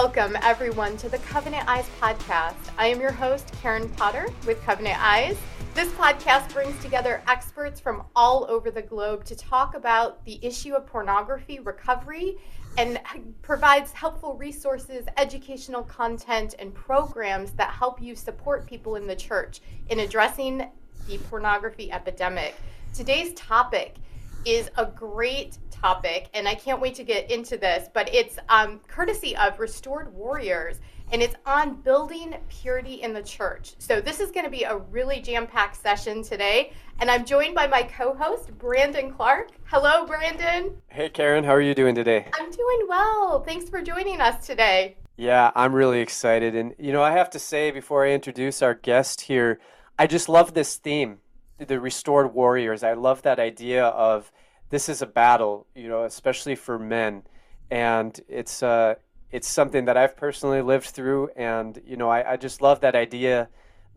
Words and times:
Welcome, 0.00 0.36
everyone, 0.42 0.96
to 0.98 1.08
the 1.08 1.18
Covenant 1.18 1.66
Eyes 1.66 1.88
podcast. 2.00 2.54
I 2.78 2.86
am 2.86 3.00
your 3.00 3.10
host, 3.10 3.52
Karen 3.60 3.88
Potter 3.88 4.28
with 4.46 4.62
Covenant 4.62 4.96
Eyes. 5.02 5.36
This 5.74 5.88
podcast 5.94 6.54
brings 6.54 6.80
together 6.80 7.20
experts 7.26 7.80
from 7.80 8.04
all 8.14 8.46
over 8.48 8.70
the 8.70 8.80
globe 8.80 9.24
to 9.24 9.34
talk 9.34 9.74
about 9.74 10.24
the 10.24 10.38
issue 10.40 10.74
of 10.74 10.86
pornography 10.86 11.58
recovery 11.58 12.38
and 12.76 13.00
provides 13.42 13.90
helpful 13.90 14.36
resources, 14.36 15.04
educational 15.16 15.82
content, 15.82 16.54
and 16.60 16.72
programs 16.72 17.50
that 17.54 17.70
help 17.70 18.00
you 18.00 18.14
support 18.14 18.68
people 18.68 18.94
in 18.94 19.04
the 19.08 19.16
church 19.16 19.60
in 19.88 19.98
addressing 19.98 20.70
the 21.08 21.18
pornography 21.28 21.90
epidemic. 21.90 22.54
Today's 22.94 23.34
topic 23.34 23.96
is 24.44 24.70
a 24.76 24.86
great 24.86 25.58
topic, 25.70 26.28
and 26.34 26.48
I 26.48 26.54
can't 26.54 26.80
wait 26.80 26.94
to 26.96 27.04
get 27.04 27.30
into 27.30 27.56
this, 27.56 27.88
but 27.92 28.12
it's 28.14 28.38
um, 28.48 28.80
courtesy 28.88 29.36
of 29.36 29.58
Restored 29.58 30.12
Warriors, 30.12 30.80
and 31.12 31.22
it's 31.22 31.34
on 31.46 31.76
building 31.76 32.36
purity 32.48 33.02
in 33.02 33.12
the 33.12 33.22
church. 33.22 33.74
So, 33.78 34.00
this 34.00 34.20
is 34.20 34.30
going 34.30 34.44
to 34.44 34.50
be 34.50 34.64
a 34.64 34.76
really 34.76 35.20
jam 35.20 35.46
packed 35.46 35.80
session 35.80 36.22
today, 36.22 36.72
and 37.00 37.10
I'm 37.10 37.24
joined 37.24 37.54
by 37.54 37.66
my 37.66 37.82
co 37.82 38.14
host, 38.14 38.56
Brandon 38.58 39.12
Clark. 39.12 39.50
Hello, 39.64 40.04
Brandon. 40.06 40.76
Hey, 40.88 41.08
Karen, 41.08 41.44
how 41.44 41.52
are 41.52 41.60
you 41.60 41.74
doing 41.74 41.94
today? 41.94 42.26
I'm 42.34 42.50
doing 42.50 42.86
well. 42.88 43.42
Thanks 43.42 43.68
for 43.68 43.82
joining 43.82 44.20
us 44.20 44.46
today. 44.46 44.96
Yeah, 45.16 45.50
I'm 45.56 45.74
really 45.74 46.00
excited. 46.00 46.54
And, 46.54 46.74
you 46.78 46.92
know, 46.92 47.02
I 47.02 47.10
have 47.10 47.30
to 47.30 47.40
say 47.40 47.72
before 47.72 48.06
I 48.06 48.10
introduce 48.10 48.62
our 48.62 48.74
guest 48.74 49.22
here, 49.22 49.58
I 49.98 50.06
just 50.06 50.28
love 50.28 50.54
this 50.54 50.76
theme, 50.76 51.18
the 51.58 51.80
Restored 51.80 52.32
Warriors. 52.32 52.82
I 52.82 52.92
love 52.92 53.22
that 53.22 53.38
idea 53.38 53.84
of 53.84 54.30
this 54.70 54.88
is 54.88 55.02
a 55.02 55.06
battle, 55.06 55.66
you 55.74 55.88
know, 55.88 56.04
especially 56.04 56.54
for 56.54 56.78
men, 56.78 57.22
and 57.70 58.18
it's 58.28 58.62
uh, 58.62 58.94
it's 59.30 59.48
something 59.48 59.84
that 59.86 59.96
I've 59.96 60.16
personally 60.16 60.62
lived 60.62 60.86
through, 60.86 61.30
and 61.36 61.80
you 61.86 61.96
know, 61.96 62.08
I, 62.08 62.32
I 62.32 62.36
just 62.36 62.62
love 62.62 62.80
that 62.80 62.94
idea 62.94 63.48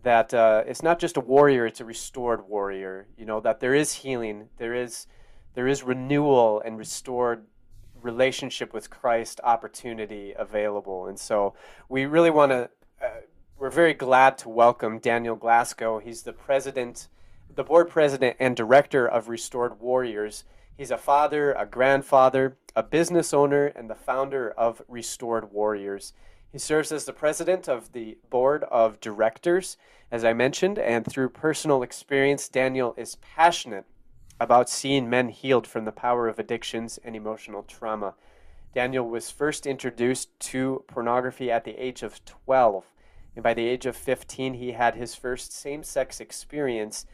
that 0.04 0.34
uh, 0.34 0.64
it's 0.66 0.82
not 0.82 1.00
just 1.00 1.18
a 1.18 1.22
warrior; 1.22 1.66
it's 1.66 1.82
a 1.82 1.86
restored 1.86 2.48
warrior. 2.48 3.08
You 3.18 3.26
know, 3.26 3.40
that 3.42 3.60
there 3.60 3.76
is 3.76 3.94
healing, 3.94 4.50
there 4.58 4.74
is 4.74 5.08
there 5.54 5.68
is 5.68 5.84
renewal 5.84 6.62
and 6.66 6.78
restored 6.78 7.46
relationship 8.02 8.74
with 8.74 8.90
Christ 8.90 9.40
opportunity 9.44 10.34
available, 10.38 11.08
and 11.08 11.20
so 11.20 11.54
we 11.90 12.06
really 12.06 12.32
want 12.32 12.52
to. 12.52 12.70
Uh, 13.04 13.22
we're 13.58 13.70
very 13.70 13.94
glad 13.94 14.40
to 14.40 14.50
welcome 14.50 14.98
Daniel 14.98 15.36
Glasco. 15.36 16.00
He's 16.00 16.24
the 16.24 16.34
president, 16.34 17.08
the 17.56 17.64
board 17.64 17.90
president, 17.90 18.38
and 18.40 18.56
director 18.56 19.08
of 19.08 19.28
Restored 19.28 19.80
Warriors. 19.80 20.46
He's 20.78 20.92
a 20.92 20.98
father, 20.98 21.52
a 21.54 21.66
grandfather, 21.66 22.58
a 22.76 22.84
business 22.84 23.34
owner, 23.34 23.68
and 23.68 23.90
the 23.90 23.96
founder 23.96 24.52
of 24.52 24.82
Restored 24.88 25.52
Warriors. 25.52 26.14
He 26.52 26.58
serves 26.58 26.92
as 26.92 27.06
the 27.06 27.14
president 27.14 27.68
of 27.68 27.92
the 27.92 28.18
board 28.30 28.64
of 28.66 29.00
directors, 29.00 29.78
as 30.12 30.24
I 30.24 30.34
mentioned, 30.34 30.80
and 30.80 31.06
through 31.06 31.30
personal 31.30 31.84
experience, 31.84 32.50
Daniel 32.50 32.94
is 32.98 33.16
passionate 33.16 33.86
about 34.40 34.70
seeing 34.70 35.10
men 35.10 35.30
healed 35.30 35.68
from 35.68 35.86
the 35.86 35.92
power 35.92 36.28
of 36.28 36.40
addictions 36.40 37.00
and 37.04 37.16
emotional 37.16 37.64
trauma. 37.64 38.16
Daniel 38.74 39.08
was 39.08 39.30
first 39.30 39.66
introduced 39.66 40.38
to 40.40 40.84
pornography 40.88 41.52
at 41.52 41.64
the 41.64 41.78
age 41.78 42.02
of 42.02 42.24
12, 42.26 42.86
and 43.36 43.44
by 43.44 43.54
the 43.54 43.68
age 43.68 43.86
of 43.86 43.96
15, 43.96 44.56
he 44.56 44.72
had 44.72 44.96
his 44.96 45.16
first 45.16 45.54
same 45.54 45.84
sex 45.84 46.20
experience 46.20 47.06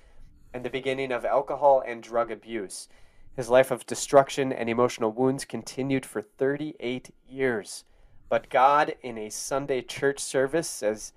and 0.53 0.63
the 0.63 0.69
beginning 0.69 1.11
of 1.11 1.25
alcohol 1.25 1.83
and 1.85 2.01
drug 2.01 2.31
abuse. 2.31 2.87
His 3.35 3.49
life 3.49 3.69
of 3.69 3.85
destruction 3.85 4.51
and 4.51 4.69
emotional 4.69 5.11
wounds 5.11 5.45
continued 5.45 6.05
for 6.05 6.21
38 6.21 7.13
years. 7.29 7.83
But 8.29 8.49
God, 8.49 8.95
in 9.03 9.17
a 9.17 9.29
Sunday 9.29 9.81
church 9.81 10.19
service, 10.19 10.67
says, 10.67 11.13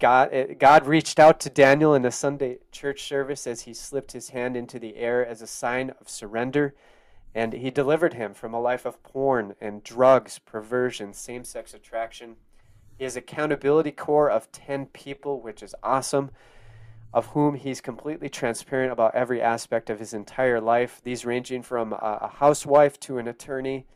God, 0.00 0.28
eh, 0.32 0.54
God 0.58 0.86
reached 0.86 1.18
out 1.18 1.40
to 1.40 1.50
Daniel 1.50 1.94
in 1.94 2.04
a 2.04 2.10
Sunday 2.10 2.58
church 2.72 3.04
service 3.04 3.46
as 3.46 3.62
he 3.62 3.72
slipped 3.72 4.12
his 4.12 4.30
hand 4.30 4.56
into 4.56 4.78
the 4.78 4.96
air 4.96 5.24
as 5.24 5.40
a 5.40 5.46
sign 5.46 5.92
of 6.00 6.08
surrender, 6.08 6.74
and 7.34 7.52
he 7.52 7.70
delivered 7.70 8.14
him 8.14 8.34
from 8.34 8.52
a 8.52 8.60
life 8.60 8.84
of 8.84 9.02
porn 9.02 9.54
and 9.60 9.82
drugs, 9.82 10.38
perversion, 10.40 11.14
same 11.14 11.44
sex 11.44 11.72
attraction. 11.74 12.36
Has 13.00 13.16
accountability 13.16 13.92
core 13.92 14.30
of 14.30 14.50
10 14.52 14.86
people, 14.86 15.40
which 15.40 15.62
is 15.62 15.74
awesome 15.82 16.30
of 17.14 17.26
whom 17.26 17.54
he's 17.54 17.80
completely 17.80 18.28
transparent 18.28 18.90
about 18.90 19.14
every 19.14 19.40
aspect 19.40 19.88
of 19.88 20.00
his 20.00 20.12
entire 20.12 20.60
life, 20.60 21.00
these 21.04 21.24
ranging 21.24 21.62
from 21.62 21.92
a 21.92 22.28
housewife 22.38 22.98
to 22.98 23.18
an 23.18 23.28
attorney. 23.28 23.86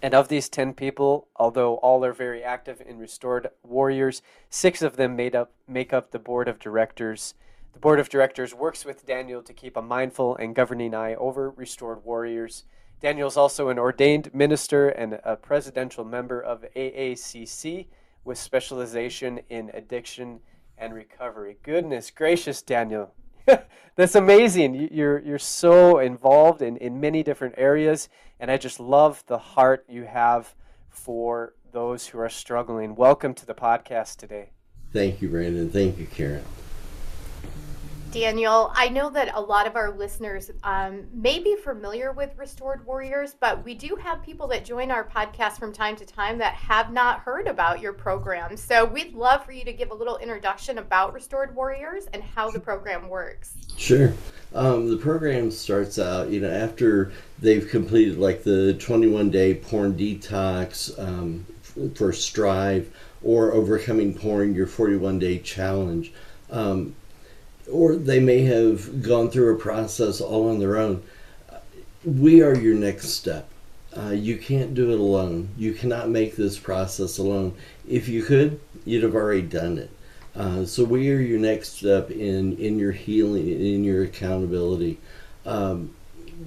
And 0.00 0.14
of 0.14 0.28
these 0.28 0.48
10 0.48 0.74
people, 0.74 1.26
although 1.34 1.74
all 1.78 2.04
are 2.04 2.12
very 2.12 2.44
active 2.44 2.80
in 2.80 2.98
Restored 2.98 3.50
Warriors, 3.64 4.22
six 4.48 4.82
of 4.82 4.96
them 4.96 5.16
made 5.16 5.34
up, 5.34 5.52
make 5.66 5.92
up 5.92 6.12
the 6.12 6.20
board 6.20 6.46
of 6.46 6.60
directors. 6.60 7.34
The 7.72 7.80
board 7.80 7.98
of 7.98 8.08
directors 8.08 8.54
works 8.54 8.84
with 8.84 9.04
Daniel 9.04 9.42
to 9.42 9.52
keep 9.52 9.76
a 9.76 9.82
mindful 9.82 10.36
and 10.36 10.54
governing 10.54 10.94
eye 10.94 11.16
over 11.16 11.50
Restored 11.50 12.04
Warriors. 12.04 12.64
Daniel 13.00 13.26
is 13.26 13.36
also 13.36 13.68
an 13.68 13.80
ordained 13.80 14.32
minister 14.32 14.90
and 14.90 15.18
a 15.24 15.34
presidential 15.34 16.04
member 16.04 16.40
of 16.40 16.64
AACC 16.76 17.86
with 18.24 18.38
specialization 18.38 19.40
in 19.48 19.70
addiction 19.74 20.38
and 20.80 20.94
recovery. 20.94 21.58
Goodness 21.62 22.10
gracious, 22.10 22.62
Daniel. 22.62 23.12
That's 23.96 24.14
amazing. 24.14 24.88
You're, 24.90 25.20
you're 25.20 25.38
so 25.38 25.98
involved 25.98 26.62
in, 26.62 26.78
in 26.78 26.98
many 26.98 27.22
different 27.22 27.54
areas, 27.58 28.08
and 28.40 28.50
I 28.50 28.56
just 28.56 28.80
love 28.80 29.22
the 29.26 29.38
heart 29.38 29.84
you 29.88 30.04
have 30.04 30.54
for 30.88 31.54
those 31.70 32.08
who 32.08 32.18
are 32.18 32.28
struggling. 32.28 32.94
Welcome 32.94 33.34
to 33.34 33.46
the 33.46 33.54
podcast 33.54 34.16
today. 34.16 34.50
Thank 34.92 35.20
you, 35.20 35.28
Brandon. 35.28 35.70
Thank 35.70 35.98
you, 35.98 36.06
Karen. 36.06 36.44
Daniel, 38.12 38.72
I 38.74 38.88
know 38.88 39.08
that 39.10 39.30
a 39.34 39.40
lot 39.40 39.68
of 39.68 39.76
our 39.76 39.92
listeners 39.92 40.50
um, 40.64 41.06
may 41.12 41.38
be 41.38 41.54
familiar 41.54 42.10
with 42.10 42.36
Restored 42.36 42.84
Warriors, 42.84 43.36
but 43.38 43.64
we 43.64 43.74
do 43.74 43.94
have 43.94 44.20
people 44.24 44.48
that 44.48 44.64
join 44.64 44.90
our 44.90 45.04
podcast 45.04 45.60
from 45.60 45.72
time 45.72 45.94
to 45.94 46.04
time 46.04 46.36
that 46.38 46.54
have 46.54 46.92
not 46.92 47.20
heard 47.20 47.46
about 47.46 47.80
your 47.80 47.92
program. 47.92 48.56
So 48.56 48.84
we'd 48.84 49.14
love 49.14 49.44
for 49.44 49.52
you 49.52 49.64
to 49.64 49.72
give 49.72 49.92
a 49.92 49.94
little 49.94 50.16
introduction 50.16 50.78
about 50.78 51.12
Restored 51.12 51.54
Warriors 51.54 52.08
and 52.12 52.20
how 52.20 52.50
the 52.50 52.58
program 52.58 53.08
works. 53.08 53.52
Sure. 53.76 54.12
Um, 54.56 54.90
the 54.90 54.96
program 54.96 55.52
starts 55.52 56.00
out, 56.00 56.30
you 56.30 56.40
know, 56.40 56.50
after 56.50 57.12
they've 57.38 57.68
completed 57.68 58.18
like 58.18 58.42
the 58.42 58.74
21 58.74 59.30
day 59.30 59.54
porn 59.54 59.94
detox 59.94 60.98
um, 60.98 61.46
for 61.94 62.12
Strive 62.12 62.92
or 63.22 63.52
overcoming 63.52 64.14
porn, 64.14 64.52
your 64.52 64.66
41 64.66 65.20
day 65.20 65.38
challenge. 65.38 66.12
Um, 66.50 66.96
or 67.70 67.96
they 67.96 68.20
may 68.20 68.42
have 68.42 69.02
gone 69.02 69.30
through 69.30 69.54
a 69.54 69.58
process 69.58 70.20
all 70.20 70.48
on 70.48 70.58
their 70.58 70.76
own. 70.76 71.02
We 72.04 72.42
are 72.42 72.56
your 72.56 72.74
next 72.74 73.10
step. 73.10 73.48
Uh, 73.96 74.10
you 74.10 74.36
can't 74.36 74.74
do 74.74 74.92
it 74.92 75.00
alone. 75.00 75.48
You 75.56 75.72
cannot 75.72 76.08
make 76.08 76.36
this 76.36 76.58
process 76.58 77.18
alone. 77.18 77.54
If 77.88 78.08
you 78.08 78.22
could, 78.22 78.60
you'd 78.84 79.02
have 79.02 79.14
already 79.14 79.42
done 79.42 79.78
it. 79.78 79.90
Uh, 80.34 80.64
so 80.64 80.84
we 80.84 81.10
are 81.10 81.20
your 81.20 81.40
next 81.40 81.78
step 81.78 82.10
in 82.10 82.56
in 82.56 82.78
your 82.78 82.92
healing, 82.92 83.48
in 83.48 83.82
your 83.82 84.04
accountability. 84.04 84.98
Um, 85.44 85.94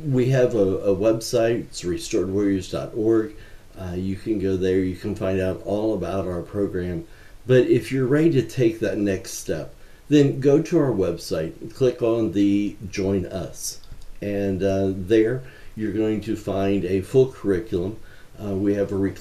we 0.06 0.30
have 0.30 0.56
a, 0.56 0.68
a, 0.80 0.96
website. 0.96 1.62
It's 1.66 1.84
restoredwarriors.org. 1.84 3.36
Uh, 3.78 3.94
you 3.96 4.16
can 4.16 4.40
go 4.40 4.56
there. 4.56 4.80
You 4.80 4.96
can 4.96 5.16
find 5.16 5.40
out 5.40 5.62
all 5.66 5.94
about 5.94 6.28
our 6.28 6.42
program. 6.42 7.06
But 7.46 7.68
if 7.68 7.92
you're 7.92 8.08
ready 8.08 8.32
to 8.32 8.42
take 8.42 8.80
that 8.80 8.98
next 8.98 9.34
step, 9.34 9.76
then 10.10 10.40
go 10.40 10.62
to 10.62 10.80
our 10.80 10.92
website, 10.92 11.74
click 11.74 12.02
on 12.02 12.32
the 12.34 12.76
Join 12.90 13.26
Us, 13.26 13.80
and 14.22 14.62
uh, 14.62 14.92
there 14.96 15.44
you're 15.76 15.94
going 15.94 16.22
to 16.22 16.36
find 16.36 16.86
a 16.86 17.02
full 17.02 17.32
curriculum. 17.32 18.00
Uh, 18.44 18.56
we 18.56 18.74
have 18.74 18.92
a, 18.92 19.16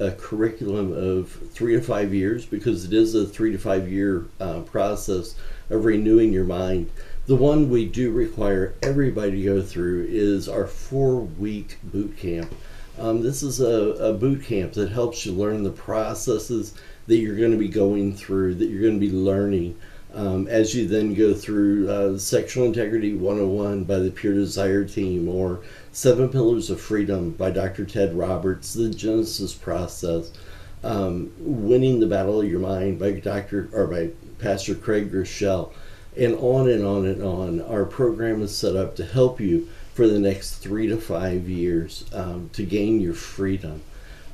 a, 0.00 0.12
curriculum 0.12 0.92
of 0.92 1.30
three 1.52 1.74
to 1.74 1.80
five 1.80 2.12
years 2.12 2.44
because 2.44 2.84
it 2.84 2.92
is 2.92 3.14
a 3.14 3.26
three 3.26 3.52
to 3.52 3.58
five 3.58 3.90
year 3.90 4.26
uh, 4.38 4.60
process 4.60 5.34
of 5.70 5.84
renewing 5.84 6.32
your 6.32 6.44
mind. 6.44 6.90
The 7.26 7.36
one 7.36 7.70
we 7.70 7.86
do 7.86 8.10
require 8.10 8.74
everybody 8.82 9.42
to 9.42 9.44
go 9.44 9.62
through 9.62 10.06
is 10.10 10.48
our 10.48 10.66
four 10.66 11.20
week 11.20 11.78
boot 11.84 12.16
camp. 12.16 12.52
Um, 12.98 13.22
this 13.22 13.42
is 13.42 13.60
a, 13.60 14.10
a 14.10 14.12
boot 14.12 14.44
camp 14.44 14.74
that 14.74 14.90
helps 14.90 15.24
you 15.24 15.32
learn 15.32 15.62
the 15.62 15.70
processes 15.70 16.74
that 17.06 17.16
you're 17.16 17.36
going 17.36 17.52
to 17.52 17.56
be 17.56 17.68
going 17.68 18.14
through, 18.14 18.56
that 18.56 18.68
you're 18.68 18.82
going 18.82 19.00
to 19.00 19.06
be 19.06 19.12
learning. 19.12 19.78
Um, 20.12 20.48
as 20.48 20.74
you 20.74 20.88
then 20.88 21.14
go 21.14 21.34
through 21.34 21.88
uh, 21.88 22.18
Sexual 22.18 22.66
Integrity 22.66 23.14
101 23.14 23.84
by 23.84 23.98
the 23.98 24.10
Pure 24.10 24.34
Desire 24.34 24.84
team, 24.84 25.28
or 25.28 25.60
Seven 25.92 26.28
Pillars 26.28 26.68
of 26.68 26.80
Freedom 26.80 27.30
by 27.30 27.50
Dr. 27.50 27.84
Ted 27.84 28.14
Roberts, 28.14 28.74
The 28.74 28.90
Genesis 28.90 29.54
Process, 29.54 30.32
um, 30.82 31.32
Winning 31.38 32.00
the 32.00 32.06
Battle 32.06 32.40
of 32.40 32.48
Your 32.48 32.60
Mind 32.60 32.98
by 32.98 33.12
Dr. 33.12 33.68
or 33.72 33.86
by 33.86 34.10
Pastor 34.38 34.74
Craig 34.74 35.12
Groeschel, 35.12 35.72
and 36.16 36.34
on 36.36 36.68
and 36.68 36.84
on 36.84 37.06
and 37.06 37.22
on. 37.22 37.60
Our 37.62 37.84
program 37.84 38.42
is 38.42 38.56
set 38.56 38.74
up 38.74 38.96
to 38.96 39.04
help 39.04 39.40
you 39.40 39.68
for 39.94 40.08
the 40.08 40.18
next 40.18 40.56
three 40.56 40.86
to 40.88 40.96
five 40.96 41.48
years 41.48 42.04
um, 42.12 42.50
to 42.54 42.64
gain 42.64 43.00
your 43.00 43.14
freedom. 43.14 43.82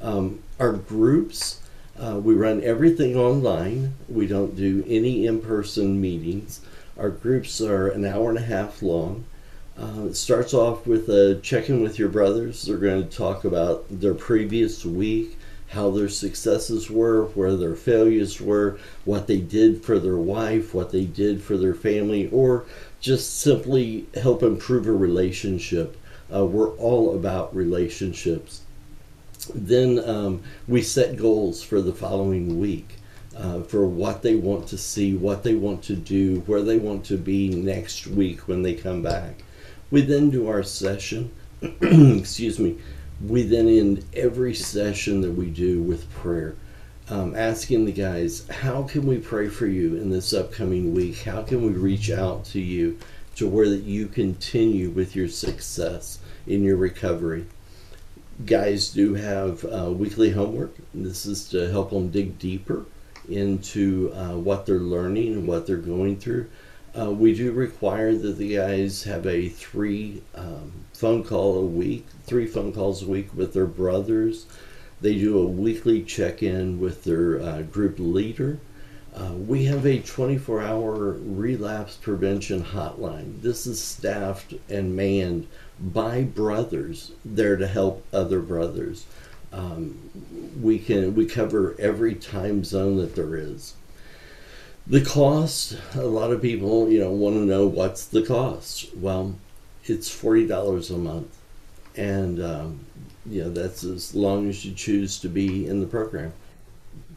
Um, 0.01 0.41
our 0.61 0.73
groups, 0.73 1.61
uh, 1.99 2.19
we 2.19 2.35
run 2.35 2.63
everything 2.63 3.17
online. 3.17 3.95
We 4.09 4.27
don't 4.27 4.57
do 4.57 4.85
any 4.87 5.27
in 5.27 5.41
person 5.41 6.01
meetings. 6.01 6.61
Our 6.99 7.11
groups 7.11 7.61
are 7.61 7.89
an 7.89 8.05
hour 8.05 8.31
and 8.31 8.39
a 8.39 8.43
half 8.43 8.83
long. 8.83 9.25
Uh, 9.79 10.07
it 10.07 10.17
starts 10.17 10.55
off 10.55 10.87
with 10.87 11.09
a 11.09 11.39
check 11.43 11.69
in 11.69 11.83
with 11.83 11.99
your 11.99 12.09
brothers. 12.09 12.63
They're 12.63 12.79
going 12.79 13.07
to 13.07 13.17
talk 13.17 13.45
about 13.45 13.85
their 13.91 14.15
previous 14.15 14.85
week, 14.85 15.39
how 15.69 15.91
their 15.91 16.09
successes 16.09 16.91
were, 16.91 17.27
where 17.35 17.57
their 17.57 17.75
failures 17.75 18.41
were, 18.41 18.79
what 19.05 19.27
they 19.27 19.39
did 19.39 19.85
for 19.85 19.99
their 19.99 20.17
wife, 20.17 20.73
what 20.73 20.93
they 20.93 21.05
did 21.05 21.43
for 21.43 21.59
their 21.59 21.75
family, 21.75 22.31
or 22.31 22.65
just 23.01 23.39
simply 23.39 24.07
help 24.15 24.43
improve 24.43 24.87
a 24.87 24.93
relationship. 24.93 25.97
Uh, 26.35 26.47
we're 26.47 26.75
all 26.77 27.15
about 27.15 27.55
relationships. 27.55 28.63
Then 29.55 29.99
um, 30.09 30.43
we 30.69 30.83
set 30.83 31.17
goals 31.17 31.63
for 31.63 31.81
the 31.81 31.93
following 31.93 32.59
week. 32.59 32.97
Uh, 33.37 33.63
for 33.63 33.87
what 33.87 34.23
they 34.23 34.35
want 34.35 34.67
to 34.67 34.79
see, 34.79 35.15
what 35.15 35.43
they 35.43 35.55
want 35.55 35.83
to 35.83 35.95
do, 35.95 36.41
where 36.47 36.63
they 36.63 36.79
want 36.79 37.05
to 37.05 37.19
be 37.19 37.51
next 37.51 38.07
week 38.07 38.49
when 38.49 38.63
they 38.63 38.73
come 38.73 39.03
back. 39.03 39.43
We 39.91 40.01
then 40.01 40.31
do 40.31 40.49
our 40.49 40.63
session. 40.63 41.31
Excuse 41.83 42.59
me. 42.59 42.79
We 43.25 43.43
then 43.43 43.69
end 43.69 44.05
every 44.15 44.55
session 44.55 45.21
that 45.21 45.33
we 45.33 45.47
do 45.47 45.83
with 45.83 46.11
prayer, 46.13 46.55
um, 47.09 47.35
asking 47.37 47.85
the 47.85 47.93
guys, 47.93 48.47
how 48.49 48.83
can 48.83 49.07
we 49.07 49.19
pray 49.19 49.49
for 49.49 49.67
you 49.67 49.97
in 49.97 50.11
this 50.11 50.33
upcoming 50.33 50.95
week? 50.95 51.23
How 51.23 51.43
can 51.43 51.63
we 51.63 51.73
reach 51.73 52.11
out 52.11 52.45
to 52.47 52.61
you 52.61 52.99
to 53.37 53.47
where 53.47 53.69
that 53.69 53.85
you 53.85 54.07
continue 54.07 54.91
with 54.91 55.15
your 55.15 55.29
success 55.29 56.19
in 56.47 56.63
your 56.63 56.77
recovery? 56.77 57.47
Guys 58.45 58.91
do 58.91 59.15
have 59.15 59.65
uh, 59.65 59.91
weekly 59.91 60.31
homework. 60.31 60.77
This 60.93 61.25
is 61.25 61.49
to 61.49 61.71
help 61.71 61.89
them 61.89 62.11
dig 62.11 62.39
deeper 62.39 62.85
into 63.31 64.13
uh, 64.13 64.37
what 64.37 64.67
they're 64.67 64.79
learning 64.79 65.33
and 65.33 65.49
what 65.49 65.67
they're 65.67 65.79
going 65.79 66.19
through. 66.19 66.47
Uh, 66.99 67.11
we 67.13 67.35
do 67.35 67.51
require 67.51 68.15
that 68.15 68.37
the 68.37 68.57
guys 68.57 69.05
have 69.05 69.27
a 69.27 69.49
three 69.49 70.23
um, 70.35 70.71
phone 70.93 71.25
call 71.25 71.59
a 71.59 71.65
week, 71.65 72.07
three 72.25 72.47
phone 72.47 72.75
calls 72.75 73.03
a 73.03 73.07
week 73.07 73.31
with 73.35 73.55
their 73.55 73.67
brothers. 73.67 74.45
They 75.01 75.15
do 75.15 75.39
a 75.39 75.47
weekly 75.47 76.03
check 76.03 76.43
in 76.43 76.79
with 76.79 77.05
their 77.05 77.41
uh, 77.41 77.63
group 77.63 77.97
leader. 77.99 78.59
Uh, 79.15 79.33
we 79.33 79.65
have 79.65 79.87
a 79.87 80.01
24 80.01 80.61
hour 80.61 81.17
relapse 81.21 81.97
prevention 81.97 82.63
hotline. 82.63 83.41
This 83.41 83.67
is 83.67 83.83
staffed 83.83 84.53
and 84.69 84.95
manned 84.95 85.49
by 85.81 86.23
brothers 86.23 87.13
there 87.25 87.57
to 87.57 87.67
help 87.67 88.05
other 88.13 88.41
brothers. 88.41 89.07
Um, 89.53 90.11
we 90.61 90.79
can 90.79 91.15
we 91.15 91.27
cover 91.27 91.77
every 91.79 92.15
time 92.15 92.65
zone 92.65 92.97
that 92.99 93.15
there 93.15 93.37
is. 93.37 93.75
The 94.87 95.01
cost, 95.01 95.77
a 95.95 96.03
lot 96.07 96.31
of 96.33 96.43
people, 96.43 96.89
you 96.91 97.01
know, 97.01 97.11
want 97.11 97.37
to 97.37 97.45
know 97.45 97.67
what's 97.67 98.07
the 98.07 98.23
cost. 98.23 98.95
Well, 98.97 99.37
it's 99.85 100.09
forty 100.11 100.47
dollars 100.47 100.91
a 100.91 100.99
month, 100.99 101.37
and 101.97 102.43
um, 102.43 102.81
you 103.27 103.43
know 103.45 103.51
that's 103.51 103.85
as 103.85 104.15
long 104.15 104.49
as 104.49 104.65
you 104.65 104.75
choose 104.75 105.19
to 105.21 105.29
be 105.29 105.67
in 105.67 105.81
the 105.81 105.87
program. 105.87 106.33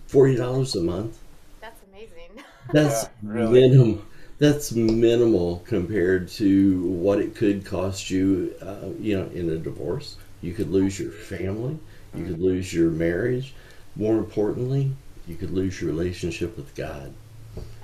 Forty 0.08 0.36
dollars 0.36 0.76
a 0.76 0.82
month. 0.82 1.20
That's 1.62 1.82
amazing. 1.92 2.44
That's 2.72 3.04
yeah, 3.04 3.10
really. 3.24 3.62
minimum. 3.62 4.06
That's 4.40 4.72
minimal 4.72 5.62
compared 5.68 6.30
to 6.30 6.82
what 6.84 7.20
it 7.20 7.36
could 7.36 7.66
cost 7.66 8.10
you, 8.10 8.56
uh, 8.62 8.90
you 8.98 9.18
know, 9.18 9.30
in 9.34 9.50
a 9.50 9.58
divorce. 9.58 10.16
You 10.42 10.54
could 10.54 10.70
lose 10.70 10.98
your 10.98 11.12
family. 11.12 11.78
You 12.16 12.26
could 12.26 12.40
lose 12.40 12.74
your 12.74 12.90
marriage. 12.90 13.54
More 13.98 14.18
importantly, 14.18 14.92
you 15.28 15.36
could 15.36 15.52
lose 15.52 15.82
your 15.82 15.92
relationship 15.92 16.56
with 16.56 16.74
God. 16.74 17.14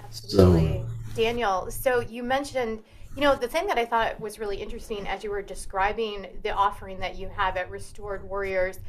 Absolutely. 0.02 0.82
So, 0.82 0.86
Daniel, 1.22 1.70
so 1.70 2.00
you 2.00 2.24
mentioned, 2.24 2.82
you 3.16 3.22
know, 3.22 3.36
the 3.36 3.50
thing 3.50 3.68
that 3.68 3.78
I 3.78 3.86
thought 3.86 4.20
was 4.20 4.40
really 4.40 4.58
interesting 4.58 5.06
as 5.08 5.26
you 5.26 5.32
were 5.32 5.42
describing 5.42 6.28
the 6.44 6.52
offering 6.52 7.00
that 7.00 7.18
you 7.18 7.30
have 7.36 7.58
at 7.58 7.70
Restored 7.70 8.24
Warriors 8.24 8.80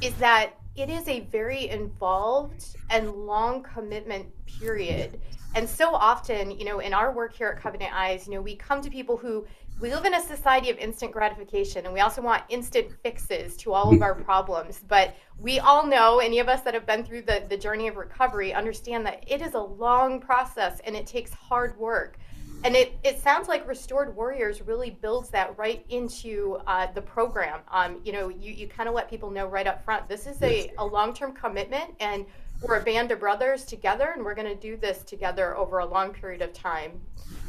is 0.00 0.14
that 0.16 0.54
it 0.74 0.90
is 0.90 1.06
a 1.06 1.20
very 1.20 1.68
involved 1.68 2.76
and 2.90 3.12
long 3.12 3.62
commitment 3.62 4.26
period. 4.46 5.20
And 5.54 5.68
so 5.68 5.94
often, 5.94 6.50
you 6.50 6.64
know, 6.64 6.80
in 6.80 6.94
our 6.94 7.12
work 7.12 7.34
here 7.34 7.48
at 7.48 7.60
Covenant 7.60 7.92
Eyes, 7.94 8.26
you 8.26 8.32
know, 8.34 8.40
we 8.40 8.56
come 8.56 8.80
to 8.80 8.90
people 8.90 9.16
who 9.16 9.46
we 9.80 9.92
live 9.92 10.04
in 10.04 10.14
a 10.14 10.20
society 10.20 10.70
of 10.70 10.78
instant 10.78 11.12
gratification 11.12 11.84
and 11.84 11.92
we 11.92 12.00
also 12.00 12.22
want 12.22 12.44
instant 12.48 12.92
fixes 13.02 13.56
to 13.56 13.72
all 13.72 13.92
of 13.92 14.00
our 14.00 14.14
problems. 14.14 14.80
But 14.86 15.14
we 15.38 15.58
all 15.58 15.86
know 15.86 16.20
any 16.20 16.38
of 16.38 16.48
us 16.48 16.62
that 16.62 16.72
have 16.72 16.86
been 16.86 17.04
through 17.04 17.22
the, 17.22 17.44
the 17.48 17.56
journey 17.56 17.88
of 17.88 17.96
recovery 17.96 18.54
understand 18.54 19.04
that 19.06 19.24
it 19.26 19.42
is 19.42 19.54
a 19.54 19.60
long 19.60 20.20
process 20.20 20.80
and 20.84 20.94
it 20.94 21.06
takes 21.06 21.32
hard 21.32 21.76
work. 21.78 22.16
And 22.64 22.76
it, 22.76 22.92
it 23.02 23.20
sounds 23.20 23.48
like 23.48 23.66
restored 23.66 24.14
warriors 24.14 24.62
really 24.62 24.90
builds 24.90 25.30
that 25.30 25.58
right 25.58 25.84
into 25.88 26.58
uh, 26.68 26.86
the 26.92 27.02
program. 27.02 27.60
Um, 27.70 28.00
you 28.04 28.12
know 28.12 28.28
you, 28.28 28.52
you 28.52 28.68
kind 28.68 28.88
of 28.88 28.94
let 28.94 29.10
people 29.10 29.30
know 29.30 29.46
right 29.46 29.66
up 29.66 29.84
front 29.84 30.08
this 30.08 30.26
is 30.28 30.40
a, 30.42 30.72
a 30.78 30.86
long-term 30.86 31.32
commitment 31.32 31.94
and 31.98 32.24
we're 32.62 32.78
a 32.78 32.82
band 32.82 33.10
of 33.10 33.20
brothers 33.20 33.64
together 33.64 34.12
and 34.14 34.24
we're 34.24 34.34
going 34.34 34.46
to 34.46 34.54
do 34.54 34.76
this 34.76 35.02
together 35.02 35.56
over 35.56 35.78
a 35.78 35.86
long 35.86 36.12
period 36.12 36.42
of 36.42 36.52
time 36.52 36.92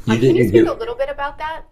uh, 0.08 0.16
can 0.16 0.36
you 0.36 0.48
speak 0.48 0.66
a 0.66 0.72
little 0.72 0.94
bit 0.94 1.08
about 1.08 1.38
that 1.38 1.64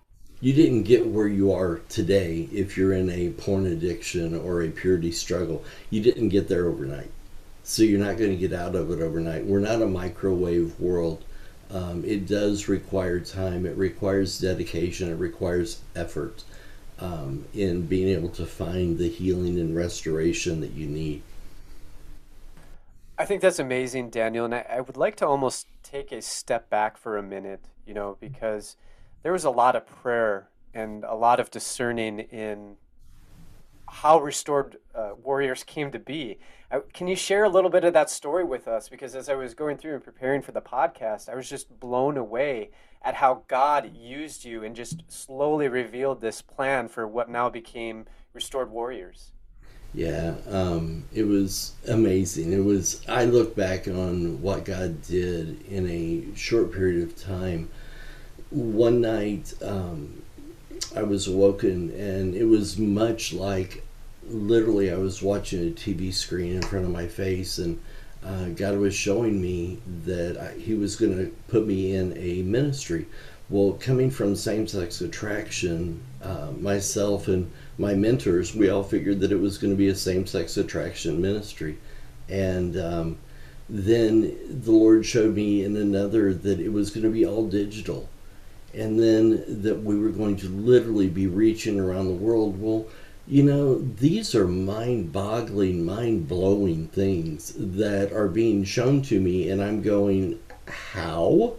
you 0.42 0.52
didn't 0.52 0.82
get 0.82 1.06
where 1.06 1.28
you 1.28 1.52
are 1.52 1.82
today 1.88 2.48
if 2.50 2.76
you're 2.76 2.92
in 2.94 3.08
a 3.10 3.30
porn 3.30 3.64
addiction 3.64 4.34
or 4.34 4.62
a 4.62 4.70
purity 4.70 5.12
struggle. 5.12 5.62
You 5.88 6.02
didn't 6.02 6.30
get 6.30 6.48
there 6.48 6.66
overnight. 6.66 7.12
So 7.62 7.84
you're 7.84 8.04
not 8.04 8.18
going 8.18 8.32
to 8.32 8.36
get 8.36 8.52
out 8.52 8.74
of 8.74 8.90
it 8.90 9.00
overnight. 9.00 9.46
We're 9.46 9.60
not 9.60 9.80
a 9.80 9.86
microwave 9.86 10.80
world. 10.80 11.22
Um, 11.70 12.04
it 12.04 12.26
does 12.26 12.66
require 12.66 13.20
time, 13.20 13.66
it 13.66 13.76
requires 13.76 14.40
dedication, 14.40 15.10
it 15.10 15.14
requires 15.14 15.80
effort 15.94 16.42
um, 16.98 17.44
in 17.54 17.86
being 17.86 18.08
able 18.08 18.28
to 18.30 18.44
find 18.44 18.98
the 18.98 19.08
healing 19.08 19.60
and 19.60 19.76
restoration 19.76 20.60
that 20.60 20.72
you 20.72 20.88
need. 20.88 21.22
I 23.22 23.24
think 23.24 23.40
that's 23.40 23.60
amazing, 23.60 24.10
Daniel. 24.10 24.44
And 24.44 24.52
I, 24.52 24.66
I 24.68 24.80
would 24.80 24.96
like 24.96 25.14
to 25.18 25.26
almost 25.28 25.68
take 25.84 26.10
a 26.10 26.20
step 26.20 26.68
back 26.68 26.96
for 26.96 27.16
a 27.16 27.22
minute, 27.22 27.68
you 27.86 27.94
know, 27.94 28.16
because 28.18 28.76
there 29.22 29.30
was 29.30 29.44
a 29.44 29.50
lot 29.50 29.76
of 29.76 29.86
prayer 29.86 30.48
and 30.74 31.04
a 31.04 31.14
lot 31.14 31.38
of 31.38 31.48
discerning 31.48 32.18
in 32.18 32.78
how 33.88 34.20
restored 34.20 34.78
uh, 34.92 35.10
warriors 35.22 35.62
came 35.62 35.92
to 35.92 36.00
be. 36.00 36.40
Uh, 36.68 36.80
can 36.92 37.06
you 37.06 37.14
share 37.14 37.44
a 37.44 37.48
little 37.48 37.70
bit 37.70 37.84
of 37.84 37.92
that 37.92 38.10
story 38.10 38.42
with 38.42 38.66
us? 38.66 38.88
Because 38.88 39.14
as 39.14 39.28
I 39.28 39.36
was 39.36 39.54
going 39.54 39.76
through 39.76 39.94
and 39.94 40.02
preparing 40.02 40.42
for 40.42 40.50
the 40.50 40.60
podcast, 40.60 41.28
I 41.28 41.36
was 41.36 41.48
just 41.48 41.78
blown 41.78 42.16
away 42.16 42.70
at 43.02 43.14
how 43.14 43.44
God 43.46 43.94
used 43.94 44.44
you 44.44 44.64
and 44.64 44.74
just 44.74 45.04
slowly 45.06 45.68
revealed 45.68 46.20
this 46.20 46.42
plan 46.42 46.88
for 46.88 47.06
what 47.06 47.30
now 47.30 47.48
became 47.48 48.06
restored 48.32 48.72
warriors. 48.72 49.30
Yeah, 49.94 50.34
um, 50.48 51.04
it 51.12 51.24
was 51.24 51.72
amazing. 51.86 52.52
It 52.52 52.64
was. 52.64 53.02
I 53.08 53.24
look 53.24 53.54
back 53.54 53.86
on 53.86 54.40
what 54.40 54.64
God 54.64 55.02
did 55.02 55.60
in 55.68 55.88
a 55.88 56.34
short 56.34 56.72
period 56.72 57.02
of 57.02 57.22
time 57.22 57.68
one 58.52 59.00
night 59.00 59.54
um, 59.62 60.22
I 60.94 61.02
was 61.02 61.26
awoken, 61.26 61.90
and 61.90 62.34
it 62.34 62.44
was 62.44 62.78
much 62.78 63.32
like 63.32 63.84
literally 64.28 64.92
I 64.92 64.96
was 64.96 65.22
watching 65.22 65.66
a 65.66 65.70
TV 65.70 66.12
screen 66.12 66.56
in 66.56 66.62
front 66.62 66.84
of 66.84 66.90
my 66.90 67.06
face, 67.06 67.58
and 67.58 67.80
uh, 68.24 68.48
God 68.48 68.76
was 68.76 68.94
showing 68.94 69.40
me 69.40 69.78
that 70.04 70.38
I, 70.38 70.58
He 70.58 70.74
was 70.74 70.96
going 70.96 71.16
to 71.16 71.32
put 71.48 71.66
me 71.66 71.94
in 71.94 72.16
a 72.16 72.42
ministry. 72.42 73.06
Well, 73.48 73.78
coming 73.80 74.10
from 74.10 74.36
same 74.36 74.66
sex 74.66 75.00
attraction, 75.00 76.02
uh, 76.22 76.52
myself 76.58 77.28
and 77.28 77.50
my 77.78 77.94
mentors, 77.94 78.54
we 78.54 78.68
all 78.68 78.82
figured 78.82 79.20
that 79.20 79.32
it 79.32 79.40
was 79.40 79.58
going 79.58 79.72
to 79.72 79.78
be 79.78 79.88
a 79.88 79.94
same 79.94 80.26
sex 80.26 80.56
attraction 80.56 81.20
ministry. 81.20 81.78
And 82.28 82.76
um, 82.76 83.18
then 83.68 84.36
the 84.48 84.72
Lord 84.72 85.06
showed 85.06 85.34
me 85.34 85.64
in 85.64 85.76
another 85.76 86.34
that 86.34 86.60
it 86.60 86.72
was 86.72 86.90
going 86.90 87.04
to 87.04 87.10
be 87.10 87.26
all 87.26 87.48
digital 87.48 88.08
and 88.74 88.98
then 88.98 89.62
that 89.62 89.82
we 89.82 89.98
were 89.98 90.10
going 90.10 90.36
to 90.36 90.48
literally 90.48 91.08
be 91.08 91.26
reaching 91.26 91.78
around 91.78 92.06
the 92.06 92.14
world. 92.14 92.60
Well, 92.60 92.86
you 93.26 93.42
know, 93.42 93.78
these 93.78 94.34
are 94.34 94.48
mind 94.48 95.12
boggling, 95.12 95.84
mind 95.84 96.28
blowing 96.28 96.88
things 96.88 97.54
that 97.56 98.12
are 98.12 98.28
being 98.28 98.64
shown 98.64 99.02
to 99.02 99.20
me, 99.20 99.48
and 99.50 99.62
I'm 99.62 99.82
going, 99.82 100.40
how? 100.66 101.54